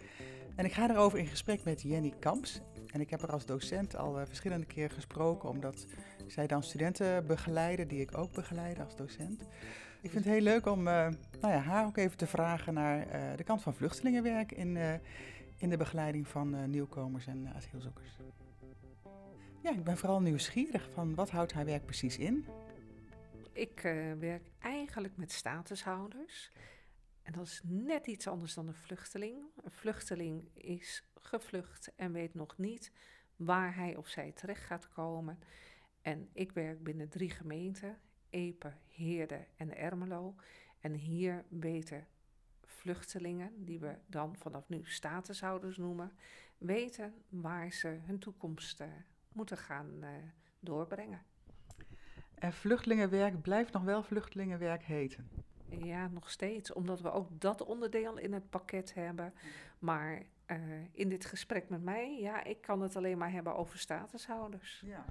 En 0.54 0.64
ik 0.64 0.72
ga 0.72 0.86
daarover 0.86 1.18
in 1.18 1.26
gesprek 1.26 1.64
met 1.64 1.82
Jenny 1.82 2.12
Kamps. 2.18 2.60
En 2.92 3.00
ik 3.00 3.10
heb 3.10 3.22
er 3.22 3.32
als 3.32 3.46
docent 3.46 3.96
al 3.96 4.20
uh, 4.20 4.26
verschillende 4.26 4.66
keer 4.66 4.90
gesproken, 4.90 5.48
omdat 5.48 5.86
zij 6.26 6.46
dan 6.46 6.62
studenten 6.62 7.26
begeleiden, 7.26 7.88
die 7.88 8.00
ik 8.00 8.18
ook 8.18 8.32
begeleid 8.32 8.80
als 8.80 8.96
docent. 8.96 9.42
Ik 10.00 10.10
vind 10.10 10.24
het 10.24 10.32
heel 10.34 10.42
leuk 10.42 10.66
om 10.66 10.78
uh, 10.78 10.84
nou 11.40 11.52
ja, 11.52 11.58
haar 11.58 11.86
ook 11.86 11.96
even 11.96 12.16
te 12.16 12.26
vragen 12.26 12.74
naar 12.74 13.06
de 13.36 13.44
kant 13.44 13.62
van 13.62 13.74
vluchtelingenwerk 13.74 14.52
in 14.52 14.78
in 15.62 15.70
de 15.70 15.76
begeleiding 15.76 16.28
van 16.28 16.54
uh, 16.54 16.64
nieuwkomers 16.64 17.26
en 17.26 17.42
uh, 17.42 17.56
asielzoekers. 17.56 18.16
ja, 19.62 19.70
ik 19.70 19.84
ben 19.84 19.96
vooral 19.96 20.20
nieuwsgierig 20.20 20.90
van 20.90 21.14
wat 21.14 21.30
houdt 21.30 21.52
haar 21.52 21.64
werk 21.64 21.84
precies 21.84 22.18
in? 22.18 22.46
Ik 23.52 23.84
eh, 23.84 24.12
werk 24.12 24.50
eigenlijk 24.58 25.16
met 25.16 25.32
statushouders. 25.32 26.52
En 27.22 27.32
dat 27.32 27.46
is 27.46 27.60
net 27.64 28.06
iets 28.06 28.26
anders 28.26 28.54
dan 28.54 28.68
een 28.68 28.74
vluchteling. 28.74 29.36
Een 29.64 29.70
vluchteling 29.70 30.48
is 30.54 31.04
gevlucht 31.14 31.92
en 31.96 32.12
weet 32.12 32.34
nog 32.34 32.58
niet 32.58 32.92
waar 33.36 33.74
hij 33.74 33.96
of 33.96 34.08
zij 34.08 34.32
terecht 34.32 34.64
gaat 34.64 34.88
komen. 34.88 35.38
En 36.00 36.28
ik 36.32 36.52
werk 36.52 36.82
binnen 36.82 37.08
drie 37.08 37.30
gemeenten: 37.30 37.98
Epe, 38.30 38.72
Heerde 38.88 39.46
en 39.56 39.76
Ermelo. 39.76 40.34
En 40.80 40.94
hier 40.94 41.44
weten 41.48 42.06
vluchtelingen, 42.72 43.64
die 43.64 43.80
we 43.80 43.94
dan 44.06 44.36
vanaf 44.36 44.68
nu 44.68 44.80
statushouders 44.84 45.76
noemen, 45.76 46.12
weten 46.58 47.14
waar 47.28 47.72
ze 47.72 47.88
hun 47.88 48.18
toekomst 48.18 48.80
uh, 48.80 48.86
moeten 49.32 49.56
gaan 49.56 49.90
uh, 50.00 50.08
doorbrengen. 50.60 51.22
En 52.34 52.52
vluchtelingenwerk 52.52 53.42
blijft 53.42 53.72
nog 53.72 53.82
wel 53.82 54.02
vluchtelingenwerk 54.02 54.82
heten? 54.82 55.28
Ja, 55.68 56.08
nog 56.08 56.30
steeds, 56.30 56.72
omdat 56.72 57.00
we 57.00 57.10
ook 57.10 57.40
dat 57.40 57.62
onderdeel 57.64 58.18
in 58.18 58.32
het 58.32 58.50
pakket 58.50 58.94
hebben. 58.94 59.34
Maar 59.78 60.22
uh, 60.46 60.56
in 60.92 61.08
dit 61.08 61.24
gesprek 61.24 61.68
met 61.68 61.82
mij, 61.82 62.20
ja, 62.20 62.44
ik 62.44 62.60
kan 62.60 62.80
het 62.80 62.96
alleen 62.96 63.18
maar 63.18 63.32
hebben 63.32 63.56
over 63.56 63.78
statushouders. 63.78 64.82
Ja. 64.86 65.04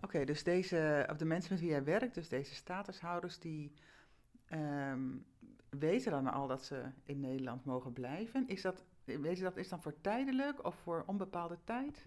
Oké, 0.00 0.24
dus 0.24 0.42
deze, 0.42 1.08
of 1.10 1.16
de 1.16 1.24
mensen 1.24 1.52
met 1.52 1.60
wie 1.60 1.70
jij 1.70 1.84
werkt, 1.84 2.14
dus 2.14 2.28
deze 2.28 2.54
statushouders, 2.54 3.38
die 3.38 3.72
um, 4.52 5.26
weten 5.68 6.10
dan 6.10 6.32
al 6.32 6.46
dat 6.46 6.64
ze 6.64 6.84
in 7.04 7.20
Nederland 7.20 7.64
mogen 7.64 7.92
blijven. 7.92 8.48
Is 8.48 8.62
dat, 8.62 8.84
weet 9.04 9.36
je 9.36 9.42
dat 9.42 9.56
is 9.56 9.68
dan 9.68 9.82
voor 9.82 10.00
tijdelijk 10.00 10.64
of 10.64 10.74
voor 10.74 11.04
onbepaalde 11.06 11.58
tijd? 11.64 12.06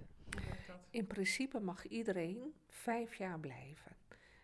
In 0.89 1.07
principe 1.07 1.59
mag 1.59 1.87
iedereen 1.87 2.53
vijf 2.67 3.15
jaar 3.15 3.39
blijven. 3.39 3.97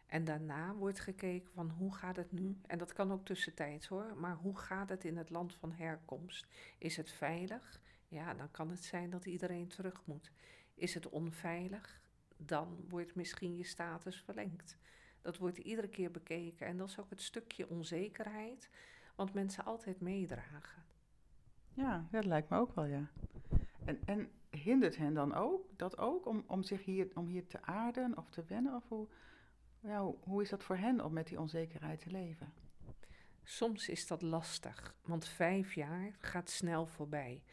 En 0.06 0.26
daarna 0.26 0.74
wordt 0.74 1.00
gekeken 1.00 1.52
van 1.54 1.70
hoe 1.70 1.96
gaat 1.96 2.16
het 2.16 2.32
nu? 2.32 2.58
En 2.68 2.78
dat 2.78 2.94
kan 2.94 3.12
ook 3.12 3.26
tussentijds 3.26 3.88
hoor, 3.88 4.18
maar 4.18 4.36
hoe 4.36 4.58
gaat 4.58 4.90
het 4.90 5.04
in 5.04 5.18
het 5.18 5.30
land 5.30 5.56
van 5.56 5.72
herkomst? 5.72 6.48
Is 6.78 6.98
het 6.98 7.12
veilig? 7.12 7.80
Ja, 8.08 8.34
dan 8.34 8.52
kan 8.52 8.70
het 8.70 8.84
zijn 8.84 9.10
dat 9.10 9.26
iedereen 9.26 9.68
terug 9.68 10.02
moet. 10.06 10.32
Is 10.74 10.94
het 10.94 11.10
onveilig? 11.10 12.02
Dan 12.38 12.86
wordt 12.90 13.16
misschien 13.16 13.56
je 13.56 13.64
status 13.64 14.22
verlengd. 14.22 14.78
Dat 15.22 15.38
wordt 15.38 15.58
iedere 15.58 15.90
keer 15.90 16.12
bekeken 16.12 16.68
en 16.68 16.78
dat 16.78 16.88
is 16.88 17.00
ook 17.00 17.10
het 17.10 17.22
stukje 17.22 17.70
onzekerheid, 17.70 18.70
want 19.16 19.34
mensen 19.34 19.66
altijd 19.66 20.02
meedragen. 20.02 20.84
Ja, 21.74 22.08
dat 22.12 22.26
lijkt 22.26 22.50
me 22.50 22.58
ook 22.58 22.76
wel, 22.76 22.86
ja. 22.86 23.10
En, 23.86 24.00
en 24.06 24.30
hindert 24.50 24.98
hen 24.98 25.14
dan 25.14 25.34
ook 25.34 25.78
dat 25.78 25.98
ook 25.98 26.26
om, 26.26 26.44
om 26.48 26.64
zich 26.64 26.86
hier, 26.86 27.08
om 27.14 27.28
hier 27.28 27.48
te 27.48 27.62
aarden 27.62 28.18
of 28.18 28.30
te 28.30 28.44
wennen? 28.44 28.76
Of 28.76 28.88
hoe, 28.88 29.08
ja, 29.80 30.04
hoe 30.04 30.42
is 30.42 30.50
dat 30.50 30.64
voor 30.64 30.78
hen 30.78 31.04
om 31.04 31.14
met 31.14 31.28
die 31.28 31.40
onzekerheid 31.40 32.00
te 32.00 32.12
leven? 32.12 32.54
Soms 33.44 33.90
is 33.90 34.08
dat 34.08 34.22
lastig, 34.22 34.96
want 35.04 35.28
vijf 35.28 35.74
jaar 35.74 36.16
gaat 36.20 36.50
snel 36.50 36.86
voorbij. 36.86 37.44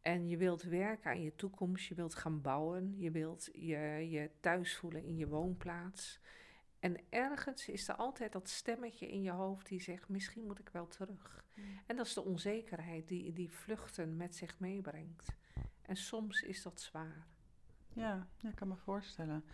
En 0.00 0.28
je 0.28 0.36
wilt 0.36 0.62
werken 0.62 1.10
aan 1.10 1.22
je 1.22 1.34
toekomst, 1.34 1.86
je 1.86 1.94
wilt 1.94 2.14
gaan 2.14 2.40
bouwen, 2.40 2.94
je 2.98 3.10
wilt 3.10 3.48
je, 3.52 4.06
je 4.10 4.30
thuis 4.40 4.76
voelen 4.76 5.04
in 5.04 5.16
je 5.16 5.28
woonplaats. 5.28 6.20
En 6.80 6.96
ergens 7.08 7.68
is 7.68 7.88
er 7.88 7.94
altijd 7.94 8.32
dat 8.32 8.48
stemmetje 8.48 9.08
in 9.08 9.22
je 9.22 9.30
hoofd 9.30 9.68
die 9.68 9.80
zegt: 9.80 10.08
misschien 10.08 10.46
moet 10.46 10.58
ik 10.58 10.68
wel 10.68 10.86
terug. 10.86 11.44
Mm. 11.54 11.64
En 11.86 11.96
dat 11.96 12.06
is 12.06 12.14
de 12.14 12.24
onzekerheid 12.24 13.08
die, 13.08 13.32
die 13.32 13.50
vluchten 13.50 14.16
met 14.16 14.36
zich 14.36 14.58
meebrengt. 14.58 15.32
En 15.82 15.96
soms 15.96 16.40
is 16.40 16.62
dat 16.62 16.80
zwaar. 16.80 17.26
Ja, 17.92 18.26
ik 18.42 18.54
kan 18.54 18.68
me 18.68 18.76
voorstellen. 18.76 19.44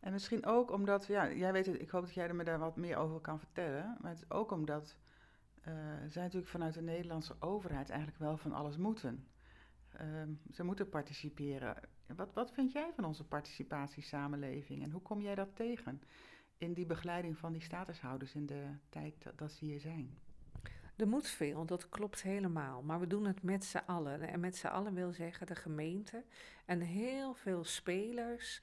En 0.00 0.12
misschien 0.12 0.46
ook 0.46 0.70
omdat, 0.70 1.06
ja, 1.06 1.32
jij 1.32 1.52
weet 1.52 1.66
het, 1.66 1.80
ik 1.80 1.90
hoop 1.90 2.04
dat 2.04 2.14
jij 2.14 2.28
er 2.28 2.34
me 2.34 2.44
daar 2.44 2.58
wat 2.58 2.76
meer 2.76 2.96
over 2.96 3.20
kan 3.20 3.38
vertellen. 3.38 3.96
Maar 4.00 4.10
het 4.10 4.20
is 4.22 4.30
ook 4.30 4.50
omdat 4.50 4.96
uh, 5.68 5.74
zij 6.08 6.22
natuurlijk 6.22 6.50
vanuit 6.50 6.74
de 6.74 6.82
Nederlandse 6.82 7.36
overheid 7.38 7.88
eigenlijk 7.88 8.18
wel 8.18 8.36
van 8.36 8.52
alles 8.52 8.76
moeten. 8.76 9.28
Uh, 10.00 10.22
ze 10.52 10.64
moeten 10.64 10.88
participeren. 10.88 11.76
Wat, 12.06 12.32
wat 12.32 12.52
vind 12.52 12.72
jij 12.72 12.90
van 12.94 13.04
onze 13.04 13.24
participatiesamenleving 13.24 14.82
en 14.82 14.90
hoe 14.90 15.02
kom 15.02 15.20
jij 15.20 15.34
dat 15.34 15.56
tegen 15.56 16.02
in 16.60 16.72
die 16.72 16.86
begeleiding 16.86 17.38
van 17.38 17.52
die 17.52 17.62
statushouders 17.62 18.34
in 18.34 18.46
de 18.46 18.64
tijd 18.88 19.14
dat, 19.36 19.52
ze 19.52 19.64
hier 19.64 19.80
zijn? 19.80 20.18
Er 20.96 21.08
moet 21.08 21.28
veel, 21.28 21.64
dat 21.64 21.88
klopt 21.88 22.22
helemaal. 22.22 22.82
Maar 22.82 23.00
we 23.00 23.06
doen 23.06 23.26
het 23.26 23.42
met 23.42 23.64
z'n 23.64 23.82
allen. 23.86 24.20
En 24.20 24.40
met 24.40 24.56
z'n 24.56 24.66
allen 24.66 24.94
wil 24.94 25.12
zeggen 25.12 25.46
de 25.46 25.54
gemeente 25.54 26.24
en 26.64 26.80
heel 26.80 27.34
veel 27.34 27.64
spelers 27.64 28.62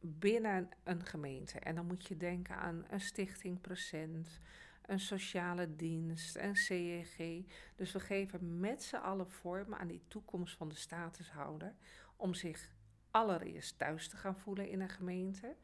binnen 0.00 0.68
een 0.84 1.04
gemeente. 1.04 1.58
En 1.58 1.74
dan 1.74 1.86
moet 1.86 2.06
je 2.06 2.16
denken 2.16 2.56
aan 2.56 2.84
een 2.90 3.00
stichting 3.00 3.60
procent, 3.60 4.40
een 4.86 5.00
sociale 5.00 5.76
dienst, 5.76 6.36
een 6.36 6.56
CEG. 6.56 7.44
Dus 7.76 7.92
we 7.92 8.00
geven 8.00 8.60
met 8.60 8.82
z'n 8.82 8.96
allen 8.96 9.30
vorm 9.30 9.74
aan 9.74 9.88
die 9.88 10.02
toekomst 10.08 10.56
van 10.56 10.68
de 10.68 10.74
statushouder 10.74 11.74
om 12.16 12.34
zich 12.34 12.72
allereerst 13.10 13.78
thuis 13.78 14.08
te 14.08 14.16
gaan 14.16 14.36
voelen 14.36 14.68
in 14.68 14.80
een 14.80 14.88
gemeente. 14.88 15.56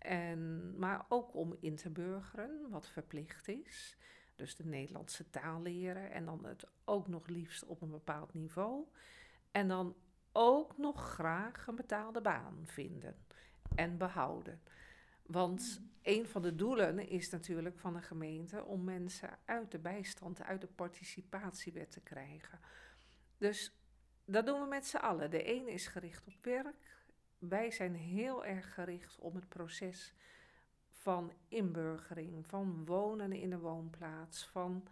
En, 0.00 0.72
maar 0.78 1.04
ook 1.08 1.34
om 1.34 1.56
in 1.60 1.76
te 1.76 1.90
burgeren, 1.90 2.70
wat 2.70 2.88
verplicht 2.88 3.48
is. 3.48 3.96
Dus 4.36 4.56
de 4.56 4.64
Nederlandse 4.64 5.30
taal 5.30 5.62
leren 5.62 6.10
en 6.10 6.24
dan 6.24 6.44
het 6.44 6.66
ook 6.84 7.08
nog 7.08 7.26
liefst 7.26 7.64
op 7.64 7.82
een 7.82 7.90
bepaald 7.90 8.34
niveau. 8.34 8.84
En 9.50 9.68
dan 9.68 9.96
ook 10.32 10.78
nog 10.78 11.10
graag 11.10 11.66
een 11.66 11.76
betaalde 11.76 12.20
baan 12.20 12.58
vinden 12.64 13.16
en 13.74 13.98
behouden. 13.98 14.60
Want 15.22 15.80
een 16.02 16.26
van 16.26 16.42
de 16.42 16.54
doelen 16.54 17.08
is 17.08 17.30
natuurlijk 17.30 17.78
van 17.78 17.94
de 17.94 18.02
gemeente 18.02 18.64
om 18.64 18.84
mensen 18.84 19.38
uit 19.44 19.70
de 19.70 19.78
bijstand, 19.78 20.42
uit 20.42 20.60
de 20.60 20.66
participatiewet 20.66 21.90
te 21.90 22.00
krijgen. 22.00 22.58
Dus 23.38 23.80
dat 24.24 24.46
doen 24.46 24.60
we 24.60 24.66
met 24.66 24.86
z'n 24.86 24.96
allen. 24.96 25.30
De 25.30 25.54
een 25.54 25.68
is 25.68 25.86
gericht 25.86 26.26
op 26.26 26.44
werk. 26.44 26.99
Wij 27.40 27.70
zijn 27.70 27.94
heel 27.94 28.44
erg 28.44 28.74
gericht 28.74 29.18
op 29.18 29.34
het 29.34 29.48
proces 29.48 30.14
van 30.88 31.32
inburgering, 31.48 32.46
van 32.46 32.84
wonen 32.84 33.32
in 33.32 33.52
een 33.52 33.60
woonplaats, 33.60 34.46
van 34.46 34.88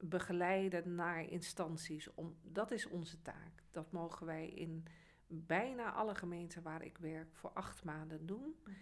begeleiden 0.00 0.94
naar 0.94 1.30
instanties. 1.30 2.14
Om, 2.14 2.36
dat 2.42 2.70
is 2.70 2.86
onze 2.86 3.22
taak. 3.22 3.62
Dat 3.70 3.92
mogen 3.92 4.26
wij 4.26 4.48
in 4.48 4.84
bijna 5.26 5.92
alle 5.92 6.14
gemeenten 6.14 6.62
waar 6.62 6.82
ik 6.82 6.98
werk 6.98 7.34
voor 7.34 7.50
acht 7.52 7.84
maanden 7.84 8.26
doen. 8.26 8.56
Mhm. 8.64 8.74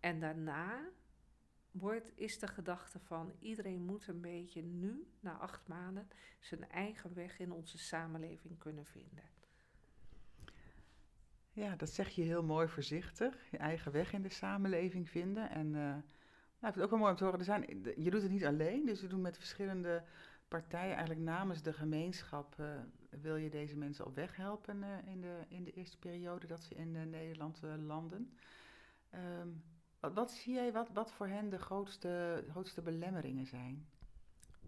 En 0.00 0.20
daarna 0.20 0.88
wordt, 1.70 2.12
is 2.14 2.38
de 2.38 2.46
gedachte 2.46 2.98
van 2.98 3.32
iedereen 3.38 3.84
moet 3.84 4.06
een 4.06 4.20
beetje 4.20 4.62
nu, 4.62 5.06
na 5.20 5.36
acht 5.36 5.68
maanden, 5.68 6.08
zijn 6.40 6.68
eigen 6.70 7.14
weg 7.14 7.38
in 7.38 7.52
onze 7.52 7.78
samenleving 7.78 8.58
kunnen 8.58 8.86
vinden. 8.86 9.24
Ja, 11.52 11.76
dat 11.76 11.90
zeg 11.90 12.08
je 12.08 12.22
heel 12.22 12.42
mooi 12.42 12.68
voorzichtig. 12.68 13.50
Je 13.50 13.56
eigen 13.56 13.92
weg 13.92 14.12
in 14.12 14.22
de 14.22 14.28
samenleving 14.28 15.10
vinden. 15.10 15.50
En 15.50 15.66
uh, 15.66 15.72
nou, 15.72 15.96
ik 15.98 16.60
vind 16.60 16.74
het 16.74 16.84
ook 16.84 16.90
wel 16.90 16.98
mooi 16.98 17.10
om 17.10 17.16
te 17.16 17.24
horen. 17.24 17.38
Er 17.38 17.44
zijn, 17.44 17.82
je 17.96 18.10
doet 18.10 18.22
het 18.22 18.30
niet 18.30 18.44
alleen, 18.44 18.86
dus 18.86 19.00
je 19.00 19.06
doet 19.06 19.20
met 19.20 19.36
verschillende 19.36 20.02
partijen, 20.48 20.96
eigenlijk 20.96 21.20
namens 21.20 21.62
de 21.62 21.72
gemeenschap, 21.72 22.54
uh, 22.60 22.66
wil 23.10 23.36
je 23.36 23.50
deze 23.50 23.76
mensen 23.76 24.06
op 24.06 24.14
weg 24.14 24.36
helpen 24.36 24.82
uh, 24.82 25.12
in, 25.12 25.20
de, 25.20 25.38
in 25.48 25.64
de 25.64 25.72
eerste 25.72 25.98
periode 25.98 26.46
dat 26.46 26.62
ze 26.62 26.74
in 26.74 27.10
Nederland 27.10 27.60
landen. 27.62 28.36
Um, 29.40 29.62
wat, 30.00 30.12
wat, 30.12 30.30
zie 30.30 30.54
jij, 30.54 30.72
wat, 30.72 30.88
wat 30.92 31.12
voor 31.12 31.26
hen 31.26 31.48
de 31.48 31.58
grootste, 31.58 32.44
grootste 32.50 32.82
belemmeringen 32.82 33.46
zijn? 33.46 33.86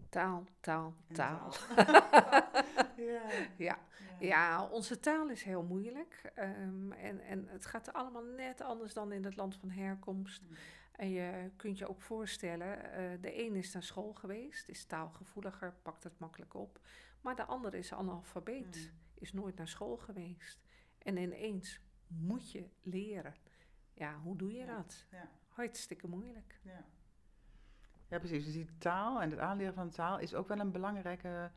Taal, 0.09 0.43
taal, 0.59 0.93
taal. 1.13 1.53
ja. 2.97 3.21
ja. 3.57 3.77
Ja. 4.19 4.67
onze 4.67 4.99
taal 4.99 5.29
is 5.29 5.43
heel 5.43 5.63
moeilijk. 5.63 6.31
Um, 6.39 6.91
en, 6.91 7.19
en 7.19 7.47
het 7.47 7.65
gaat 7.65 7.93
allemaal 7.93 8.23
net 8.23 8.61
anders 8.61 8.93
dan 8.93 9.11
in 9.11 9.23
het 9.23 9.35
land 9.35 9.55
van 9.55 9.69
herkomst. 9.69 10.41
Mm. 10.41 10.55
En 10.91 11.09
je 11.09 11.51
kunt 11.55 11.77
je 11.77 11.89
ook 11.89 12.01
voorstellen, 12.01 12.77
uh, 12.77 13.21
de 13.21 13.43
een 13.45 13.55
is 13.55 13.73
naar 13.73 13.83
school 13.83 14.13
geweest, 14.13 14.69
is 14.69 14.85
taalgevoeliger, 14.85 15.73
pakt 15.81 16.03
het 16.03 16.19
makkelijk 16.19 16.53
op. 16.53 16.79
Maar 17.21 17.35
de 17.35 17.45
ander 17.45 17.73
is 17.73 17.93
analfabeet, 17.93 18.75
mm. 18.75 18.99
is 19.13 19.33
nooit 19.33 19.55
naar 19.55 19.67
school 19.67 19.97
geweest. 19.97 20.59
En 20.97 21.17
ineens 21.17 21.79
moet 22.07 22.51
je 22.51 22.69
leren. 22.81 23.35
Ja, 23.93 24.19
hoe 24.19 24.37
doe 24.37 24.53
je 24.53 24.65
dat? 24.65 25.05
Ja. 25.11 25.29
Hartstikke 25.47 26.07
moeilijk. 26.07 26.59
Ja. 26.61 26.85
ja, 28.07 28.19
precies. 28.19 28.43
Dus 28.45 28.53
die 28.53 28.77
taal 28.77 29.21
en 29.21 29.29
het 29.29 29.39
aanleren 29.39 29.73
van 29.73 29.89
taal 29.89 30.19
is 30.19 30.33
ook 30.33 30.47
wel 30.47 30.59
een 30.59 30.71
belangrijke 30.71 31.51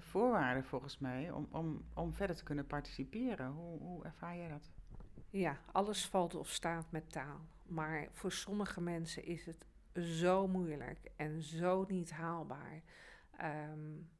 voorwaarde 0.00 0.62
volgens 0.62 0.98
mij 0.98 1.30
om, 1.30 1.48
om, 1.50 1.84
om 1.94 2.14
verder 2.14 2.36
te 2.36 2.44
kunnen 2.44 2.66
participeren. 2.66 3.50
Hoe, 3.50 3.78
hoe 3.78 4.04
ervaar 4.04 4.36
jij 4.36 4.48
dat? 4.48 4.70
Ja, 5.30 5.58
alles 5.72 6.06
valt 6.06 6.34
of 6.34 6.48
staat 6.48 6.90
met 6.90 7.12
taal. 7.12 7.40
Maar 7.62 8.08
voor 8.12 8.32
sommige 8.32 8.80
mensen 8.80 9.24
is 9.24 9.46
het 9.46 9.66
zo 10.02 10.48
moeilijk 10.48 11.10
en 11.16 11.42
zo 11.42 11.84
niet 11.88 12.10
haalbaar. 12.10 12.82
Um, 13.70 14.10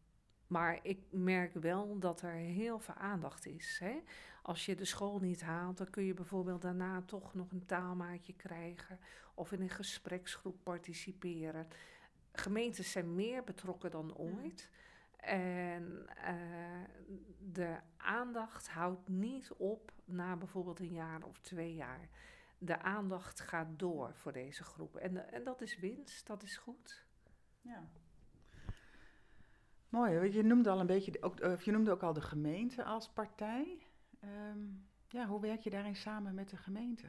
Maar 0.47 0.79
ik 0.83 0.99
merk 1.11 1.55
wel 1.55 1.99
dat 1.99 2.23
er 2.23 2.33
heel 2.35 2.79
veel 2.79 2.95
aandacht 2.95 3.47
is. 3.47 3.79
Hè? 3.79 4.03
Als 4.43 4.67
je 4.67 4.75
de 4.75 4.85
school 4.85 5.19
niet 5.19 5.43
haalt, 5.43 5.79
dan 5.79 5.91
kun 5.91 6.05
je 6.05 6.15
bijvoorbeeld 6.15 6.63
daarna 6.63 7.03
toch 7.03 7.35
nog 7.35 7.51
een 7.51 7.67
taalmaatje 7.67 8.33
krijgen 8.33 8.99
of 9.35 9.53
in 9.53 9.61
een 9.61 9.71
gespreksgroep 9.71 10.57
participeren. 10.63 11.67
Gemeentes 12.33 12.91
zijn 12.91 13.15
meer 13.15 13.45
betrokken 13.45 13.91
dan 13.91 14.17
ooit. 14.17 14.71
En 15.27 16.07
uh, 16.29 16.85
de 17.39 17.77
aandacht 17.97 18.69
houdt 18.69 19.09
niet 19.09 19.53
op 19.53 19.93
na 20.05 20.37
bijvoorbeeld 20.37 20.81
een 20.81 20.93
jaar 20.93 21.23
of 21.23 21.39
twee 21.39 21.75
jaar. 21.75 22.09
De 22.59 22.79
aandacht 22.79 23.41
gaat 23.41 23.79
door 23.79 24.15
voor 24.15 24.33
deze 24.33 24.65
groep. 24.65 24.97
En, 24.97 25.33
en 25.33 25.45
dat 25.45 25.61
is 25.61 25.79
winst, 25.79 26.27
dat 26.27 26.43
is 26.43 26.57
goed. 26.57 27.05
Ja. 27.61 27.89
Mooi, 29.89 30.33
je 30.33 30.43
noemde 30.43 30.71
al 30.71 30.81
een 30.81 30.87
beetje, 30.87 31.23
ook, 31.23 31.41
of 31.41 31.63
je 31.63 31.73
noemde 31.73 31.91
ook 31.91 32.03
al 32.03 32.13
de 32.13 32.21
gemeente 32.21 32.85
als 32.85 33.09
partij. 33.09 33.87
Um, 34.25 34.89
ja, 35.09 35.27
hoe 35.27 35.41
werk 35.41 35.61
je 35.61 35.71
daarin 35.71 35.97
samen 35.97 36.35
met 36.35 36.49
de 36.49 36.57
gemeente? 36.57 37.09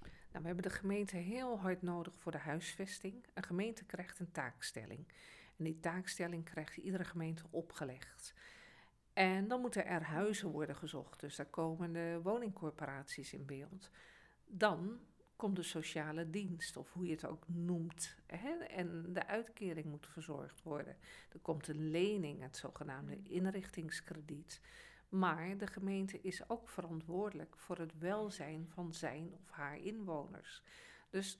Nou, 0.00 0.42
we 0.42 0.46
hebben 0.46 0.62
de 0.62 0.70
gemeente 0.70 1.16
heel 1.16 1.60
hard 1.60 1.82
nodig 1.82 2.14
voor 2.14 2.32
de 2.32 2.38
huisvesting. 2.38 3.26
Een 3.34 3.42
gemeente 3.42 3.84
krijgt 3.84 4.18
een 4.18 4.30
taakstelling. 4.30 5.12
En 5.60 5.66
die 5.66 5.80
taakstelling 5.80 6.44
krijgt 6.44 6.76
iedere 6.76 7.04
gemeente 7.04 7.44
opgelegd. 7.50 8.34
En 9.12 9.48
dan 9.48 9.60
moeten 9.60 9.86
er 9.86 10.02
huizen 10.02 10.50
worden 10.50 10.76
gezocht. 10.76 11.20
Dus 11.20 11.36
daar 11.36 11.46
komen 11.46 11.92
de 11.92 12.20
woningcorporaties 12.22 13.32
in 13.32 13.46
beeld. 13.46 13.90
Dan 14.46 15.00
komt 15.36 15.56
de 15.56 15.62
sociale 15.62 16.30
dienst, 16.30 16.76
of 16.76 16.92
hoe 16.92 17.04
je 17.06 17.12
het 17.12 17.26
ook 17.26 17.48
noemt. 17.48 18.16
Hè? 18.26 18.50
En 18.50 19.12
de 19.12 19.26
uitkering 19.26 19.86
moet 19.86 20.06
verzorgd 20.06 20.62
worden. 20.62 20.96
Er 21.32 21.38
komt 21.38 21.68
een 21.68 21.90
lening, 21.90 22.42
het 22.42 22.56
zogenaamde 22.56 23.16
mm. 23.16 23.24
inrichtingskrediet. 23.24 24.60
Maar 25.08 25.56
de 25.56 25.66
gemeente 25.66 26.20
is 26.20 26.48
ook 26.48 26.68
verantwoordelijk 26.68 27.56
voor 27.56 27.78
het 27.78 27.98
welzijn 27.98 28.66
van 28.68 28.92
zijn 28.94 29.34
of 29.34 29.50
haar 29.50 29.78
inwoners. 29.78 30.62
Dus 31.10 31.38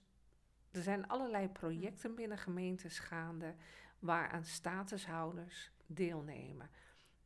er 0.70 0.83
zijn 0.83 1.09
allerlei 1.09 1.48
projecten 1.48 2.14
binnen 2.14 2.38
gemeentes 2.38 2.98
gaande 2.98 3.54
waaraan 4.00 4.44
statushouders 4.44 5.72
deelnemen. 5.86 6.70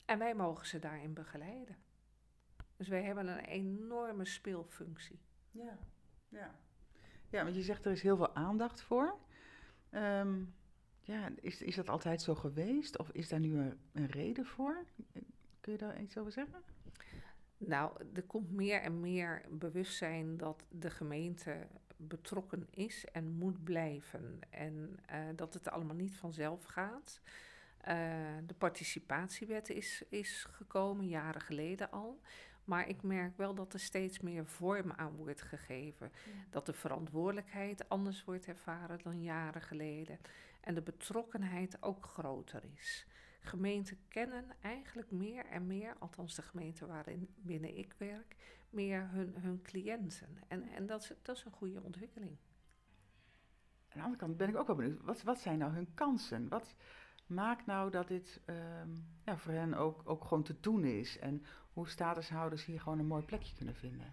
En 0.04 0.18
wij 0.18 0.34
mogen 0.34 0.66
ze 0.66 0.78
daarin 0.78 1.14
begeleiden. 1.14 1.76
Dus 2.76 2.88
wij 2.88 3.02
hebben 3.02 3.28
een 3.28 3.44
enorme 3.44 4.24
speelfunctie. 4.24 5.20
Ja, 5.50 5.78
ja. 6.28 6.54
ja 7.28 7.42
want 7.42 7.54
je 7.54 7.62
zegt 7.62 7.84
er 7.84 7.92
is 7.92 8.02
heel 8.02 8.16
veel 8.16 8.34
aandacht 8.34 8.82
voor. 8.82 9.18
Um, 9.90 10.54
ja, 11.00 11.30
is, 11.40 11.62
is 11.62 11.74
dat 11.74 11.88
altijd 11.88 12.22
zo 12.22 12.34
geweest 12.34 12.98
of 12.98 13.10
is 13.10 13.28
daar 13.28 13.40
nu 13.40 13.58
een, 13.58 13.78
een 13.92 14.06
reden 14.06 14.46
voor? 14.46 14.84
Kun 15.60 15.72
je 15.72 15.78
daar 15.78 16.00
iets 16.00 16.18
over 16.18 16.32
zeggen? 16.32 16.62
Nou, 17.56 18.04
er 18.14 18.22
komt 18.22 18.50
meer 18.50 18.80
en 18.80 19.00
meer 19.00 19.44
bewustzijn 19.50 20.36
dat 20.36 20.66
de 20.70 20.90
gemeente 20.90 21.66
betrokken 22.06 22.66
is 22.70 23.04
en 23.12 23.28
moet 23.28 23.64
blijven. 23.64 24.38
En 24.50 24.98
uh, 25.10 25.16
dat 25.36 25.54
het 25.54 25.70
allemaal 25.70 25.96
niet 25.96 26.16
vanzelf 26.16 26.64
gaat. 26.64 27.20
Uh, 27.88 27.94
de 28.46 28.54
participatiewet 28.58 29.70
is, 29.70 30.02
is 30.08 30.46
gekomen, 30.50 31.08
jaren 31.08 31.40
geleden 31.40 31.90
al. 31.90 32.20
Maar 32.64 32.88
ik 32.88 33.02
merk 33.02 33.36
wel 33.36 33.54
dat 33.54 33.72
er 33.72 33.80
steeds 33.80 34.20
meer 34.20 34.46
vorm 34.46 34.92
aan 34.92 35.16
wordt 35.16 35.42
gegeven. 35.42 36.12
Dat 36.50 36.66
de 36.66 36.72
verantwoordelijkheid 36.72 37.88
anders 37.88 38.24
wordt 38.24 38.46
ervaren 38.46 38.98
dan 39.02 39.22
jaren 39.22 39.62
geleden. 39.62 40.18
En 40.60 40.74
de 40.74 40.82
betrokkenheid 40.82 41.82
ook 41.82 42.06
groter 42.06 42.62
is 42.76 43.06
gemeenten 43.44 43.98
kennen 44.08 44.44
eigenlijk 44.60 45.10
meer 45.10 45.46
en 45.46 45.66
meer, 45.66 45.96
althans 45.98 46.34
de 46.34 46.42
gemeente 46.42 46.86
waarin 46.86 47.28
binnen 47.36 47.76
ik 47.76 47.94
werk, 47.98 48.36
meer 48.70 49.08
hun, 49.10 49.34
hun 49.36 49.62
cliënten. 49.62 50.38
En, 50.48 50.68
en 50.68 50.86
dat, 50.86 51.02
is, 51.02 51.12
dat 51.22 51.36
is 51.36 51.44
een 51.44 51.52
goede 51.52 51.82
ontwikkeling. 51.82 52.36
Aan 53.88 54.00
de 54.00 54.02
andere 54.02 54.16
kant 54.16 54.36
ben 54.36 54.48
ik 54.48 54.56
ook 54.56 54.66
wel 54.66 54.76
benieuwd, 54.76 55.02
wat, 55.02 55.22
wat 55.22 55.40
zijn 55.40 55.58
nou 55.58 55.72
hun 55.72 55.94
kansen? 55.94 56.48
Wat 56.48 56.76
maakt 57.26 57.66
nou 57.66 57.90
dat 57.90 58.08
dit 58.08 58.40
ehm, 58.44 58.88
ja, 59.24 59.36
voor 59.36 59.52
hen 59.52 59.74
ook, 59.74 60.02
ook 60.04 60.24
gewoon 60.24 60.42
te 60.42 60.60
doen 60.60 60.84
is? 60.84 61.18
En 61.18 61.44
hoe 61.72 61.88
statushouders 61.88 62.64
hier 62.64 62.80
gewoon 62.80 62.98
een 62.98 63.06
mooi 63.06 63.24
plekje 63.24 63.56
kunnen 63.56 63.74
vinden? 63.74 64.12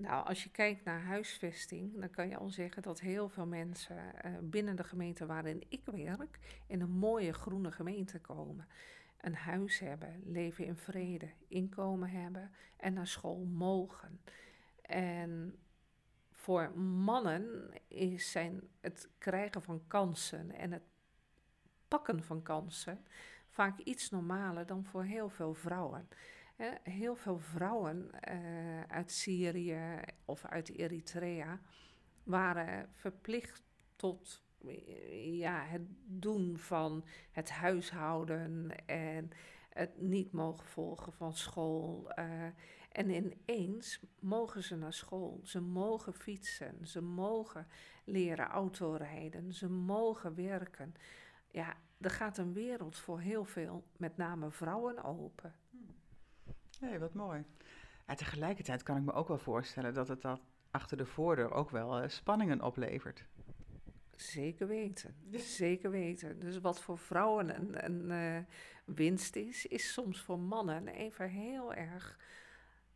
Nou, 0.00 0.26
als 0.26 0.42
je 0.42 0.50
kijkt 0.50 0.84
naar 0.84 1.02
huisvesting, 1.02 2.00
dan 2.00 2.10
kan 2.10 2.28
je 2.28 2.36
al 2.36 2.50
zeggen 2.50 2.82
dat 2.82 3.00
heel 3.00 3.28
veel 3.28 3.46
mensen 3.46 3.96
uh, 3.96 4.32
binnen 4.42 4.76
de 4.76 4.84
gemeente 4.84 5.26
waarin 5.26 5.62
ik 5.68 5.84
werk, 5.84 6.38
in 6.66 6.80
een 6.80 6.90
mooie 6.90 7.32
groene 7.32 7.72
gemeente 7.72 8.20
komen. 8.20 8.68
Een 9.20 9.34
huis 9.34 9.78
hebben, 9.78 10.22
leven 10.24 10.64
in 10.64 10.76
vrede, 10.76 11.30
inkomen 11.48 12.10
hebben 12.10 12.50
en 12.76 12.92
naar 12.92 13.06
school 13.06 13.44
mogen. 13.44 14.20
En 14.82 15.58
voor 16.32 16.78
mannen 16.78 17.70
is 17.88 18.30
zijn 18.30 18.60
het 18.80 19.08
krijgen 19.18 19.62
van 19.62 19.82
kansen 19.86 20.50
en 20.50 20.72
het 20.72 20.84
pakken 21.88 22.24
van 22.24 22.42
kansen 22.42 23.04
vaak 23.48 23.78
iets 23.78 24.10
normaler 24.10 24.66
dan 24.66 24.84
voor 24.84 25.04
heel 25.04 25.28
veel 25.28 25.54
vrouwen 25.54 26.08
heel 26.82 27.14
veel 27.14 27.38
vrouwen 27.38 28.10
uh, 28.28 28.82
uit 28.82 29.10
Syrië 29.10 30.00
of 30.24 30.44
uit 30.44 30.68
Eritrea 30.68 31.60
waren 32.22 32.88
verplicht 32.94 33.62
tot 33.96 34.42
ja, 35.22 35.64
het 35.64 35.82
doen 36.06 36.58
van 36.58 37.04
het 37.32 37.50
huishouden 37.50 38.70
en 38.86 39.30
het 39.68 40.00
niet 40.00 40.32
mogen 40.32 40.66
volgen 40.66 41.12
van 41.12 41.34
school. 41.34 42.12
Uh, 42.18 42.44
en 42.92 43.10
ineens 43.10 44.00
mogen 44.18 44.62
ze 44.62 44.76
naar 44.76 44.92
school, 44.92 45.40
ze 45.42 45.60
mogen 45.60 46.14
fietsen, 46.14 46.86
ze 46.86 47.00
mogen 47.02 47.66
leren 48.04 48.46
autorijden, 48.46 49.52
ze 49.52 49.68
mogen 49.68 50.34
werken. 50.34 50.94
Ja, 51.50 51.76
er 52.00 52.10
gaat 52.10 52.38
een 52.38 52.52
wereld 52.52 52.96
voor 52.96 53.20
heel 53.20 53.44
veel, 53.44 53.84
met 53.96 54.16
name 54.16 54.50
vrouwen, 54.50 55.04
open. 55.04 55.54
Nee, 56.80 56.98
wat 56.98 57.14
mooi. 57.14 57.44
En 58.06 58.16
tegelijkertijd 58.16 58.82
kan 58.82 58.96
ik 58.96 59.02
me 59.02 59.12
ook 59.12 59.28
wel 59.28 59.38
voorstellen 59.38 59.94
dat 59.94 60.08
het 60.08 60.22
dat 60.22 60.40
achter 60.70 60.96
de 60.96 61.06
voordeur 61.06 61.52
ook 61.52 61.70
wel 61.70 62.02
uh, 62.02 62.08
spanningen 62.08 62.62
oplevert. 62.62 63.24
Zeker 64.16 64.66
weten, 64.66 65.14
zeker 65.32 65.90
weten. 65.90 66.40
Dus 66.40 66.60
wat 66.60 66.80
voor 66.80 66.98
vrouwen 66.98 67.56
een, 67.56 67.84
een 67.84 68.10
uh, 68.10 68.94
winst 68.96 69.36
is, 69.36 69.66
is 69.66 69.92
soms 69.92 70.20
voor 70.20 70.38
mannen 70.38 70.88
even 70.88 71.28
heel 71.28 71.74
erg 71.74 72.18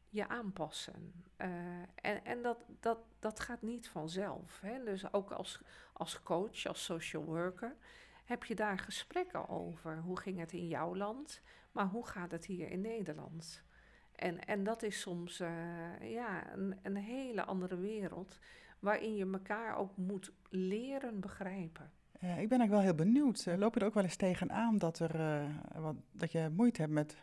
je 0.08 0.28
aanpassen. 0.28 1.12
Uh, 1.38 1.48
en 1.94 2.24
en 2.24 2.42
dat, 2.42 2.64
dat, 2.80 2.98
dat 3.18 3.40
gaat 3.40 3.62
niet 3.62 3.88
vanzelf. 3.88 4.60
Hè? 4.60 4.84
Dus 4.84 5.12
ook 5.12 5.30
als, 5.30 5.60
als 5.92 6.22
coach, 6.22 6.66
als 6.66 6.84
social 6.84 7.24
worker, 7.24 7.76
heb 8.24 8.44
je 8.44 8.54
daar 8.54 8.78
gesprekken 8.78 9.48
over. 9.48 9.98
Hoe 9.98 10.18
ging 10.20 10.38
het 10.38 10.52
in 10.52 10.68
jouw 10.68 10.96
land, 10.96 11.40
maar 11.72 11.86
hoe 11.86 12.06
gaat 12.06 12.30
het 12.30 12.46
hier 12.46 12.70
in 12.70 12.80
Nederland? 12.80 13.62
En, 14.24 14.44
en 14.44 14.64
dat 14.64 14.82
is 14.82 15.00
soms 15.00 15.40
uh, 15.40 15.48
ja, 16.00 16.54
een, 16.54 16.76
een 16.82 16.96
hele 16.96 17.44
andere 17.44 17.78
wereld 17.78 18.38
waarin 18.78 19.16
je 19.16 19.30
elkaar 19.32 19.76
ook 19.76 19.96
moet 19.96 20.32
leren 20.48 21.20
begrijpen. 21.20 21.90
Uh, 22.22 22.30
ik 22.30 22.48
ben 22.48 22.58
eigenlijk 22.58 22.70
wel 22.70 22.80
heel 22.80 22.94
benieuwd. 22.94 23.44
Uh, 23.48 23.56
loop 23.56 23.74
je 23.74 23.80
er 23.80 23.87
ook 23.87 23.94
wel 23.94 24.02
eens 24.02 24.16
tegenaan 24.16 24.78
dat, 24.78 24.98
er, 24.98 25.46
wat, 25.74 25.94
dat 26.12 26.32
je 26.32 26.50
moeite 26.56 26.80
hebt 26.80 26.92
met 26.92 27.16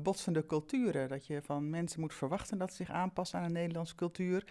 botsende 0.00 0.46
culturen? 0.46 1.08
Dat 1.08 1.26
je 1.26 1.42
van 1.42 1.70
mensen 1.70 2.00
moet 2.00 2.14
verwachten 2.14 2.58
dat 2.58 2.70
ze 2.70 2.76
zich 2.76 2.90
aanpassen 2.90 3.38
aan 3.38 3.44
een 3.44 3.52
Nederlandse 3.52 3.94
cultuur, 3.94 4.44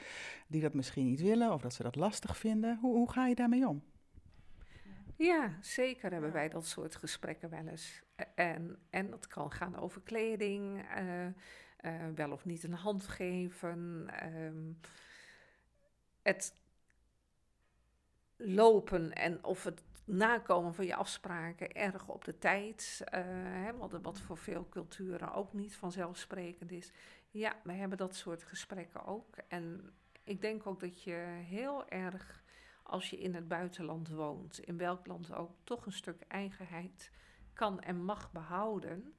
die 0.48 0.62
dat 0.62 0.74
misschien 0.74 1.06
niet 1.06 1.22
willen 1.22 1.54
of 1.54 1.62
dat 1.62 1.74
ze 1.74 1.84
dat 1.84 1.96
lastig 1.96 2.38
vinden. 2.38 2.78
Hoe, 2.82 2.96
hoe 2.96 3.12
ga 3.12 3.28
je 3.28 3.36
daarmee 3.36 3.68
om? 3.68 3.84
Ja, 5.18 5.58
zeker 5.62 6.12
hebben 6.12 6.32
wij 6.32 6.50
dat 6.50 6.66
soort 6.66 6.96
gesprekken 6.96 7.50
wel 7.50 7.68
eens. 7.68 8.04
En, 8.36 8.78
en 8.90 9.10
dat 9.10 9.28
kan 9.28 9.52
gaan 9.52 9.80
over 9.80 10.02
kleding, 10.02 10.86
uh, 10.98 11.28
wel 12.16 12.32
of 12.32 12.46
niet 12.46 12.64
een 12.64 12.74
hand 12.74 13.08
geven. 13.08 14.08
Ehm, 14.10 14.74
het 16.22 16.54
lopen 18.38 19.14
en 19.14 19.44
of 19.44 19.64
het 19.64 19.84
nakomen 20.06 20.74
van 20.74 20.86
je 20.86 20.96
afspraken 20.96 21.74
erg 21.74 22.08
op 22.08 22.26
de 22.26 22.38
tijd. 22.38 23.02
Uh, 23.04 23.22
hè, 23.24 23.78
wat 24.02 24.20
voor 24.20 24.38
veel 24.38 24.70
culturen 24.70 25.34
ook 25.34 25.54
niet 25.54 25.76
vanzelfsprekend 25.76 26.72
is. 26.72 26.92
Ja, 27.32 27.56
we 27.64 27.74
hebben 27.74 27.98
dat 27.98 28.16
soort 28.16 28.44
gesprekken 28.44 29.06
ook. 29.06 29.38
En 29.48 29.94
ik 30.24 30.42
denk 30.42 30.68
ook 30.68 30.80
dat 30.80 31.04
je 31.04 31.44
heel 31.48 31.90
erg, 31.90 32.44
als 32.84 33.10
je 33.10 33.18
in 33.18 33.36
het 33.36 33.48
buitenland 33.48 34.10
woont, 34.10 34.60
in 34.60 34.78
welk 34.78 35.08
land 35.08 35.34
ook, 35.34 35.52
toch 35.64 35.86
een 35.86 35.92
stuk 35.92 36.22
eigenheid 36.28 37.12
kan 37.54 37.82
en 37.82 38.04
mag 38.04 38.32
behouden. 38.32 39.16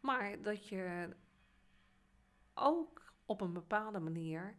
Maar 0.00 0.42
dat 0.42 0.68
je 0.68 1.08
ook 2.58 3.12
op 3.26 3.40
een 3.40 3.52
bepaalde 3.52 4.00
manier 4.00 4.56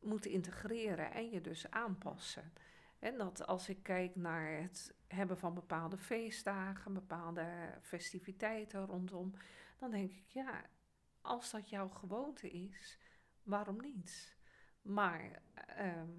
moeten 0.00 0.30
integreren 0.30 1.12
en 1.12 1.30
je 1.30 1.40
dus 1.40 1.70
aanpassen. 1.70 2.52
En 2.98 3.18
dat 3.18 3.46
als 3.46 3.68
ik 3.68 3.82
kijk 3.82 4.16
naar 4.16 4.60
het 4.60 4.94
hebben 5.06 5.38
van 5.38 5.54
bepaalde 5.54 5.98
feestdagen, 5.98 6.92
bepaalde 6.92 7.78
festiviteiten 7.82 8.86
rondom. 8.86 9.34
Dan 9.78 9.90
denk 9.90 10.10
ik, 10.10 10.26
ja, 10.28 10.64
als 11.20 11.50
dat 11.50 11.68
jouw 11.68 11.88
gewoonte 11.88 12.50
is, 12.50 12.98
waarom 13.42 13.80
niet? 13.80 14.36
Maar 14.82 15.42
ehm, 15.66 16.10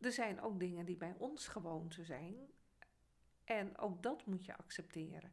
er 0.00 0.12
zijn 0.12 0.40
ook 0.40 0.60
dingen 0.60 0.84
die 0.86 0.96
bij 0.96 1.14
ons 1.18 1.48
gewoonte 1.48 2.04
zijn. 2.04 2.36
En 3.44 3.78
ook 3.78 4.02
dat 4.02 4.26
moet 4.26 4.44
je 4.44 4.56
accepteren. 4.56 5.32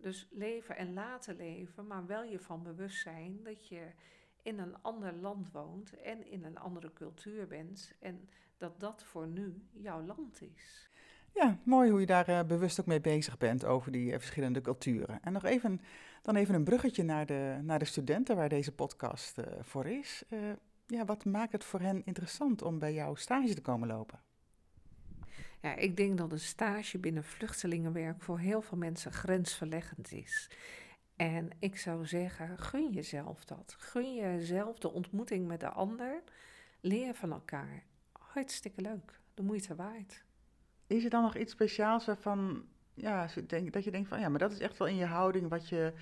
Dus 0.00 0.28
leven 0.30 0.76
en 0.76 0.92
laten 0.92 1.36
leven, 1.36 1.86
maar 1.86 2.06
wel 2.06 2.22
je 2.22 2.38
van 2.38 2.62
bewust 2.62 3.00
zijn 3.00 3.42
dat 3.42 3.68
je 3.68 3.86
in 4.42 4.58
een 4.58 4.82
ander 4.82 5.14
land 5.14 5.52
woont 5.52 6.00
en 6.00 6.26
in 6.30 6.44
een 6.44 6.58
andere 6.58 6.92
cultuur 6.92 7.46
bent. 7.46 7.92
En 7.98 8.28
dat 8.56 8.80
dat 8.80 9.02
voor 9.02 9.26
nu 9.26 9.62
jouw 9.72 10.02
land 10.02 10.42
is. 10.42 10.88
Ja, 11.34 11.58
mooi 11.62 11.90
hoe 11.90 12.00
je 12.00 12.06
daar 12.06 12.28
uh, 12.28 12.42
bewust 12.42 12.80
ook 12.80 12.86
mee 12.86 13.00
bezig 13.00 13.38
bent 13.38 13.64
over 13.64 13.92
die 13.92 14.12
uh, 14.12 14.18
verschillende 14.18 14.60
culturen. 14.60 15.18
En 15.22 15.32
nog 15.32 15.44
even, 15.44 15.80
dan 16.22 16.36
even 16.36 16.54
een 16.54 16.64
bruggetje 16.64 17.02
naar 17.02 17.26
de, 17.26 17.58
naar 17.62 17.78
de 17.78 17.84
studenten 17.84 18.36
waar 18.36 18.48
deze 18.48 18.72
podcast 18.72 19.38
uh, 19.38 19.44
voor 19.60 19.86
is. 19.86 20.24
ja, 20.86 21.04
wat 21.04 21.24
maakt 21.24 21.52
het 21.52 21.64
voor 21.64 21.80
hen 21.80 22.04
interessant 22.04 22.62
om 22.62 22.78
bij 22.78 22.94
jou 22.94 23.16
stage 23.16 23.54
te 23.54 23.60
komen 23.60 23.88
lopen? 23.88 24.20
Ja, 25.60 25.76
ik 25.76 25.96
denk 25.96 26.18
dat 26.18 26.32
een 26.32 26.40
stage 26.40 26.98
binnen 26.98 27.24
vluchtelingenwerk 27.24 28.22
voor 28.22 28.38
heel 28.38 28.62
veel 28.62 28.78
mensen 28.78 29.12
grensverleggend 29.12 30.12
is. 30.12 30.50
En 31.16 31.50
ik 31.58 31.76
zou 31.76 32.06
zeggen, 32.06 32.58
gun 32.58 32.90
jezelf 32.90 33.44
dat. 33.44 33.74
Gun 33.78 34.14
jezelf 34.14 34.78
de 34.78 34.92
ontmoeting 34.92 35.46
met 35.46 35.60
de 35.60 35.68
ander. 35.68 36.22
Leer 36.80 37.14
van 37.14 37.32
elkaar. 37.32 37.82
Hartstikke 38.12 38.80
leuk. 38.80 39.20
De 39.34 39.42
moeite 39.42 39.74
waard. 39.74 40.24
Is 40.86 41.04
er 41.04 41.10
dan 41.10 41.22
nog 41.22 41.36
iets 41.36 41.52
speciaals 41.52 42.06
waarvan 42.06 42.64
ja, 42.94 43.28
dat 43.70 43.84
je 43.84 43.90
denkt 43.90 44.08
van 44.08 44.20
ja, 44.20 44.28
maar 44.28 44.38
dat 44.38 44.52
is 44.52 44.58
echt 44.58 44.78
wel 44.78 44.88
in 44.88 44.96
je 44.96 45.04
houding 45.04 45.48
wat 45.48 45.68
je, 45.68 45.92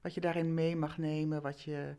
wat 0.00 0.14
je 0.14 0.20
daarin 0.20 0.54
mee 0.54 0.76
mag 0.76 0.98
nemen, 0.98 1.42
wat, 1.42 1.62
je, 1.62 1.94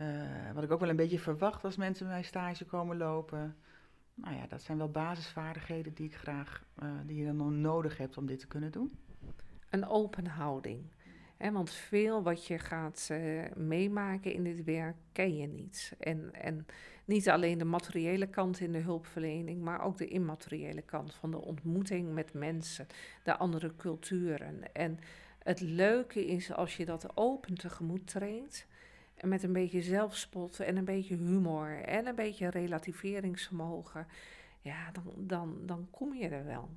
uh, 0.00 0.52
wat 0.54 0.64
ik 0.64 0.70
ook 0.70 0.80
wel 0.80 0.88
een 0.88 0.96
beetje 0.96 1.18
verwacht 1.18 1.64
als 1.64 1.76
mensen 1.76 2.06
bij 2.06 2.22
stage 2.22 2.64
komen 2.64 2.96
lopen. 2.96 3.56
Nou 4.14 4.36
ja, 4.36 4.46
dat 4.46 4.62
zijn 4.62 4.78
wel 4.78 4.90
basisvaardigheden 4.90 5.94
die 5.94 6.06
ik 6.06 6.14
graag, 6.14 6.64
uh, 6.82 6.90
die 7.06 7.16
je 7.16 7.24
dan 7.24 7.60
nodig 7.60 7.96
hebt 7.96 8.16
om 8.16 8.26
dit 8.26 8.38
te 8.38 8.46
kunnen 8.46 8.72
doen. 8.72 8.98
Een 9.70 9.86
open 9.86 10.26
houding. 10.26 10.82
Want 11.52 11.70
veel 11.70 12.22
wat 12.22 12.46
je 12.46 12.58
gaat 12.58 13.08
uh, 13.12 13.42
meemaken 13.56 14.32
in 14.32 14.44
dit 14.44 14.64
werk 14.64 14.96
ken 15.12 15.36
je 15.36 15.46
niet. 15.46 15.92
En, 15.98 16.32
en 16.32 16.66
niet 17.04 17.28
alleen 17.28 17.58
de 17.58 17.64
materiële 17.64 18.26
kant 18.26 18.60
in 18.60 18.72
de 18.72 18.78
hulpverlening, 18.78 19.60
maar 19.60 19.80
ook 19.80 19.96
de 19.96 20.08
immateriële 20.08 20.82
kant 20.82 21.14
van 21.14 21.30
de 21.30 21.40
ontmoeting 21.40 22.12
met 22.12 22.32
mensen, 22.32 22.86
de 23.24 23.36
andere 23.36 23.76
culturen. 23.76 24.72
En 24.72 24.98
het 25.38 25.60
leuke 25.60 26.26
is 26.26 26.52
als 26.52 26.76
je 26.76 26.84
dat 26.84 27.16
open 27.16 27.54
tegemoet 27.54 28.06
treedt. 28.06 28.66
En 29.14 29.28
met 29.28 29.42
een 29.42 29.52
beetje 29.52 29.80
zelfspot 29.82 30.60
en 30.60 30.76
een 30.76 30.84
beetje 30.84 31.16
humor 31.16 31.82
en 31.82 32.06
een 32.06 32.14
beetje 32.14 32.50
relativeringsvermogen. 32.50 34.06
Ja, 34.60 34.90
dan, 34.90 35.12
dan, 35.16 35.66
dan 35.66 35.88
kom 35.90 36.14
je 36.14 36.28
er 36.28 36.44
wel. 36.44 36.70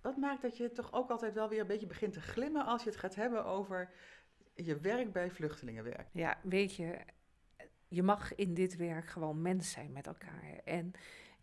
Wat 0.00 0.16
maakt 0.16 0.42
dat 0.42 0.56
je 0.56 0.72
toch 0.72 0.92
ook 0.92 1.10
altijd 1.10 1.34
wel 1.34 1.48
weer 1.48 1.60
een 1.60 1.66
beetje 1.66 1.86
begint 1.86 2.12
te 2.12 2.20
glimmen 2.20 2.64
als 2.64 2.82
je 2.82 2.88
het 2.88 2.98
gaat 2.98 3.14
hebben 3.14 3.44
over 3.44 3.90
je 4.54 4.78
werk 4.78 5.12
bij 5.12 5.30
vluchtelingenwerk? 5.30 6.08
Ja, 6.12 6.38
weet 6.42 6.74
je, 6.74 6.98
je 7.88 8.02
mag 8.02 8.34
in 8.34 8.54
dit 8.54 8.76
werk 8.76 9.06
gewoon 9.06 9.42
mens 9.42 9.70
zijn 9.70 9.92
met 9.92 10.06
elkaar. 10.06 10.60
En 10.64 10.92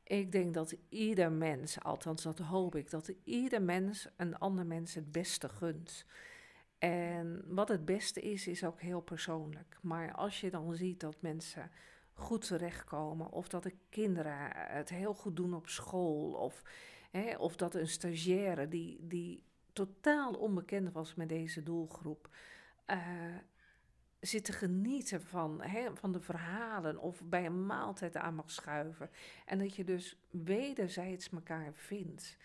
ik 0.03 0.31
denk 0.31 0.53
dat 0.53 0.75
ieder 0.89 1.31
mens, 1.31 1.83
althans 1.83 2.23
dat 2.23 2.39
hoop 2.39 2.75
ik, 2.75 2.89
dat 2.89 3.13
ieder 3.23 3.61
mens 3.61 4.07
een 4.17 4.37
ander 4.37 4.65
mens 4.65 4.93
het 4.93 5.11
beste 5.11 5.49
gunt. 5.49 6.05
En 6.79 7.43
wat 7.47 7.67
het 7.67 7.85
beste 7.85 8.21
is, 8.21 8.47
is 8.47 8.63
ook 8.63 8.81
heel 8.81 9.01
persoonlijk. 9.01 9.77
Maar 9.81 10.13
als 10.13 10.41
je 10.41 10.49
dan 10.49 10.75
ziet 10.75 10.99
dat 10.99 11.21
mensen 11.21 11.71
goed 12.13 12.47
terechtkomen, 12.47 13.31
of 13.31 13.47
dat 13.47 13.63
de 13.63 13.75
kinderen 13.89 14.37
het 14.53 14.89
heel 14.89 15.13
goed 15.13 15.35
doen 15.35 15.53
op 15.53 15.67
school, 15.67 16.33
of, 16.33 16.61
hè, 17.11 17.37
of 17.37 17.55
dat 17.55 17.75
een 17.75 17.87
stagiaire 17.87 18.67
die, 18.67 19.07
die 19.07 19.43
totaal 19.73 20.33
onbekend 20.33 20.91
was 20.91 21.15
met 21.15 21.29
deze 21.29 21.63
doelgroep, 21.63 22.29
uh, 22.87 22.97
zit 24.19 24.45
te 24.45 24.53
genieten 24.53 25.21
van, 25.21 25.61
hè, 25.61 25.95
van 25.95 26.11
de 26.11 26.19
verhalen 26.19 26.97
of 26.97 27.21
bij 27.23 27.45
een 27.45 27.65
maaltijd 27.65 28.15
aan 28.15 28.35
mag 28.35 28.51
schuiven. 28.51 29.09
En 29.45 29.59
dat 29.59 29.75
je 29.75 29.83
dus 29.83 30.17
wederzijds 30.29 31.29
elkaar 31.29 31.71
vindt 31.73 32.37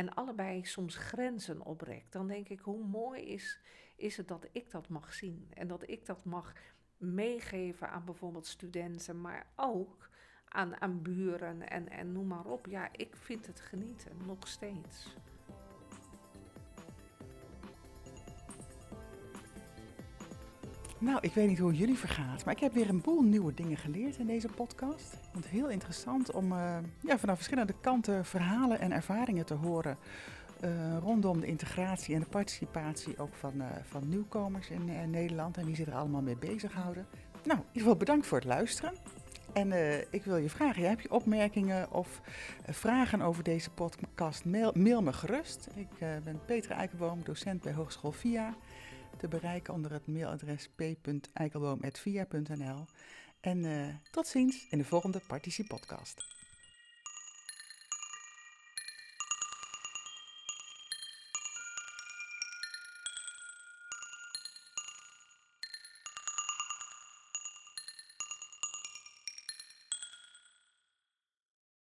en 0.00 0.14
allebei 0.14 0.64
soms 0.64 0.96
grenzen 0.96 1.62
oprekt. 1.62 2.12
Dan 2.12 2.26
denk 2.26 2.48
ik, 2.48 2.60
hoe 2.60 2.84
mooi 2.84 3.22
is, 3.22 3.60
is 3.96 4.16
het 4.16 4.28
dat 4.28 4.48
ik 4.52 4.70
dat 4.70 4.88
mag 4.88 5.14
zien 5.14 5.48
en 5.54 5.68
dat 5.68 5.88
ik 5.88 6.06
dat 6.06 6.24
mag 6.24 6.52
meegeven 6.96 7.90
aan 7.90 8.04
bijvoorbeeld 8.04 8.46
studenten, 8.46 9.20
maar 9.20 9.46
ook 9.56 10.08
aan, 10.44 10.80
aan 10.80 11.02
buren 11.02 11.68
en, 11.68 11.88
en 11.88 12.12
noem 12.12 12.26
maar 12.26 12.46
op. 12.46 12.66
Ja, 12.66 12.88
ik 12.92 13.16
vind 13.16 13.46
het 13.46 13.60
genieten 13.60 14.12
nog 14.26 14.48
steeds. 14.48 15.16
Nou, 21.00 21.18
ik 21.20 21.34
weet 21.34 21.48
niet 21.48 21.58
hoe 21.58 21.74
jullie 21.74 21.98
vergaat, 21.98 22.44
maar 22.44 22.54
ik 22.54 22.60
heb 22.60 22.72
weer 22.72 22.88
een 22.88 23.00
boel 23.00 23.22
nieuwe 23.22 23.54
dingen 23.54 23.76
geleerd 23.76 24.16
in 24.16 24.26
deze 24.26 24.48
podcast. 24.48 25.12
Ik 25.12 25.28
vond 25.32 25.44
het 25.44 25.52
heel 25.52 25.68
interessant 25.68 26.32
om 26.32 26.52
uh, 26.52 26.76
ja, 27.00 27.18
vanaf 27.18 27.36
verschillende 27.36 27.74
kanten 27.80 28.24
verhalen 28.24 28.80
en 28.80 28.92
ervaringen 28.92 29.46
te 29.46 29.54
horen 29.54 29.96
uh, 30.64 30.70
rondom 30.98 31.40
de 31.40 31.46
integratie 31.46 32.14
en 32.14 32.20
de 32.20 32.26
participatie 32.26 33.18
ook 33.18 33.34
van, 33.34 33.52
uh, 33.56 33.64
van 33.82 34.08
nieuwkomers 34.08 34.70
in 34.70 35.10
Nederland 35.10 35.56
en 35.56 35.66
wie 35.66 35.74
zich 35.74 35.86
er 35.86 35.94
allemaal 35.94 36.22
mee 36.22 36.36
bezighouden. 36.36 37.06
Nou, 37.44 37.58
in 37.58 37.66
ieder 37.66 37.82
geval 37.82 37.96
bedankt 37.96 38.26
voor 38.26 38.38
het 38.38 38.46
luisteren. 38.46 38.92
En 39.52 39.72
ik 40.10 40.24
wil 40.24 40.36
je 40.36 40.50
vragen, 40.50 40.88
heb 40.88 41.00
je 41.00 41.10
opmerkingen 41.10 41.92
of 41.92 42.20
vragen 42.66 43.20
over 43.22 43.42
deze 43.42 43.70
podcast? 43.70 44.44
Mail, 44.44 44.72
mail 44.74 45.02
me 45.02 45.12
gerust. 45.12 45.68
Ik 45.74 45.98
ben 45.98 46.40
Petra 46.46 46.74
Eikenboom, 46.74 47.20
docent 47.24 47.62
bij 47.62 47.72
Hogeschool 47.72 48.12
VIA 48.12 48.54
te 49.20 49.28
bereiken 49.28 49.74
onder 49.74 49.92
het 49.92 50.06
mailadres 50.06 50.68
p.eikelboom.via.nl. 50.76 52.84
En 53.40 53.64
uh, 53.64 53.86
tot 54.10 54.26
ziens 54.26 54.66
in 54.70 54.78
de 54.78 54.84
volgende 54.84 55.20
Partici 55.26 55.64
Podcast. 55.64 56.39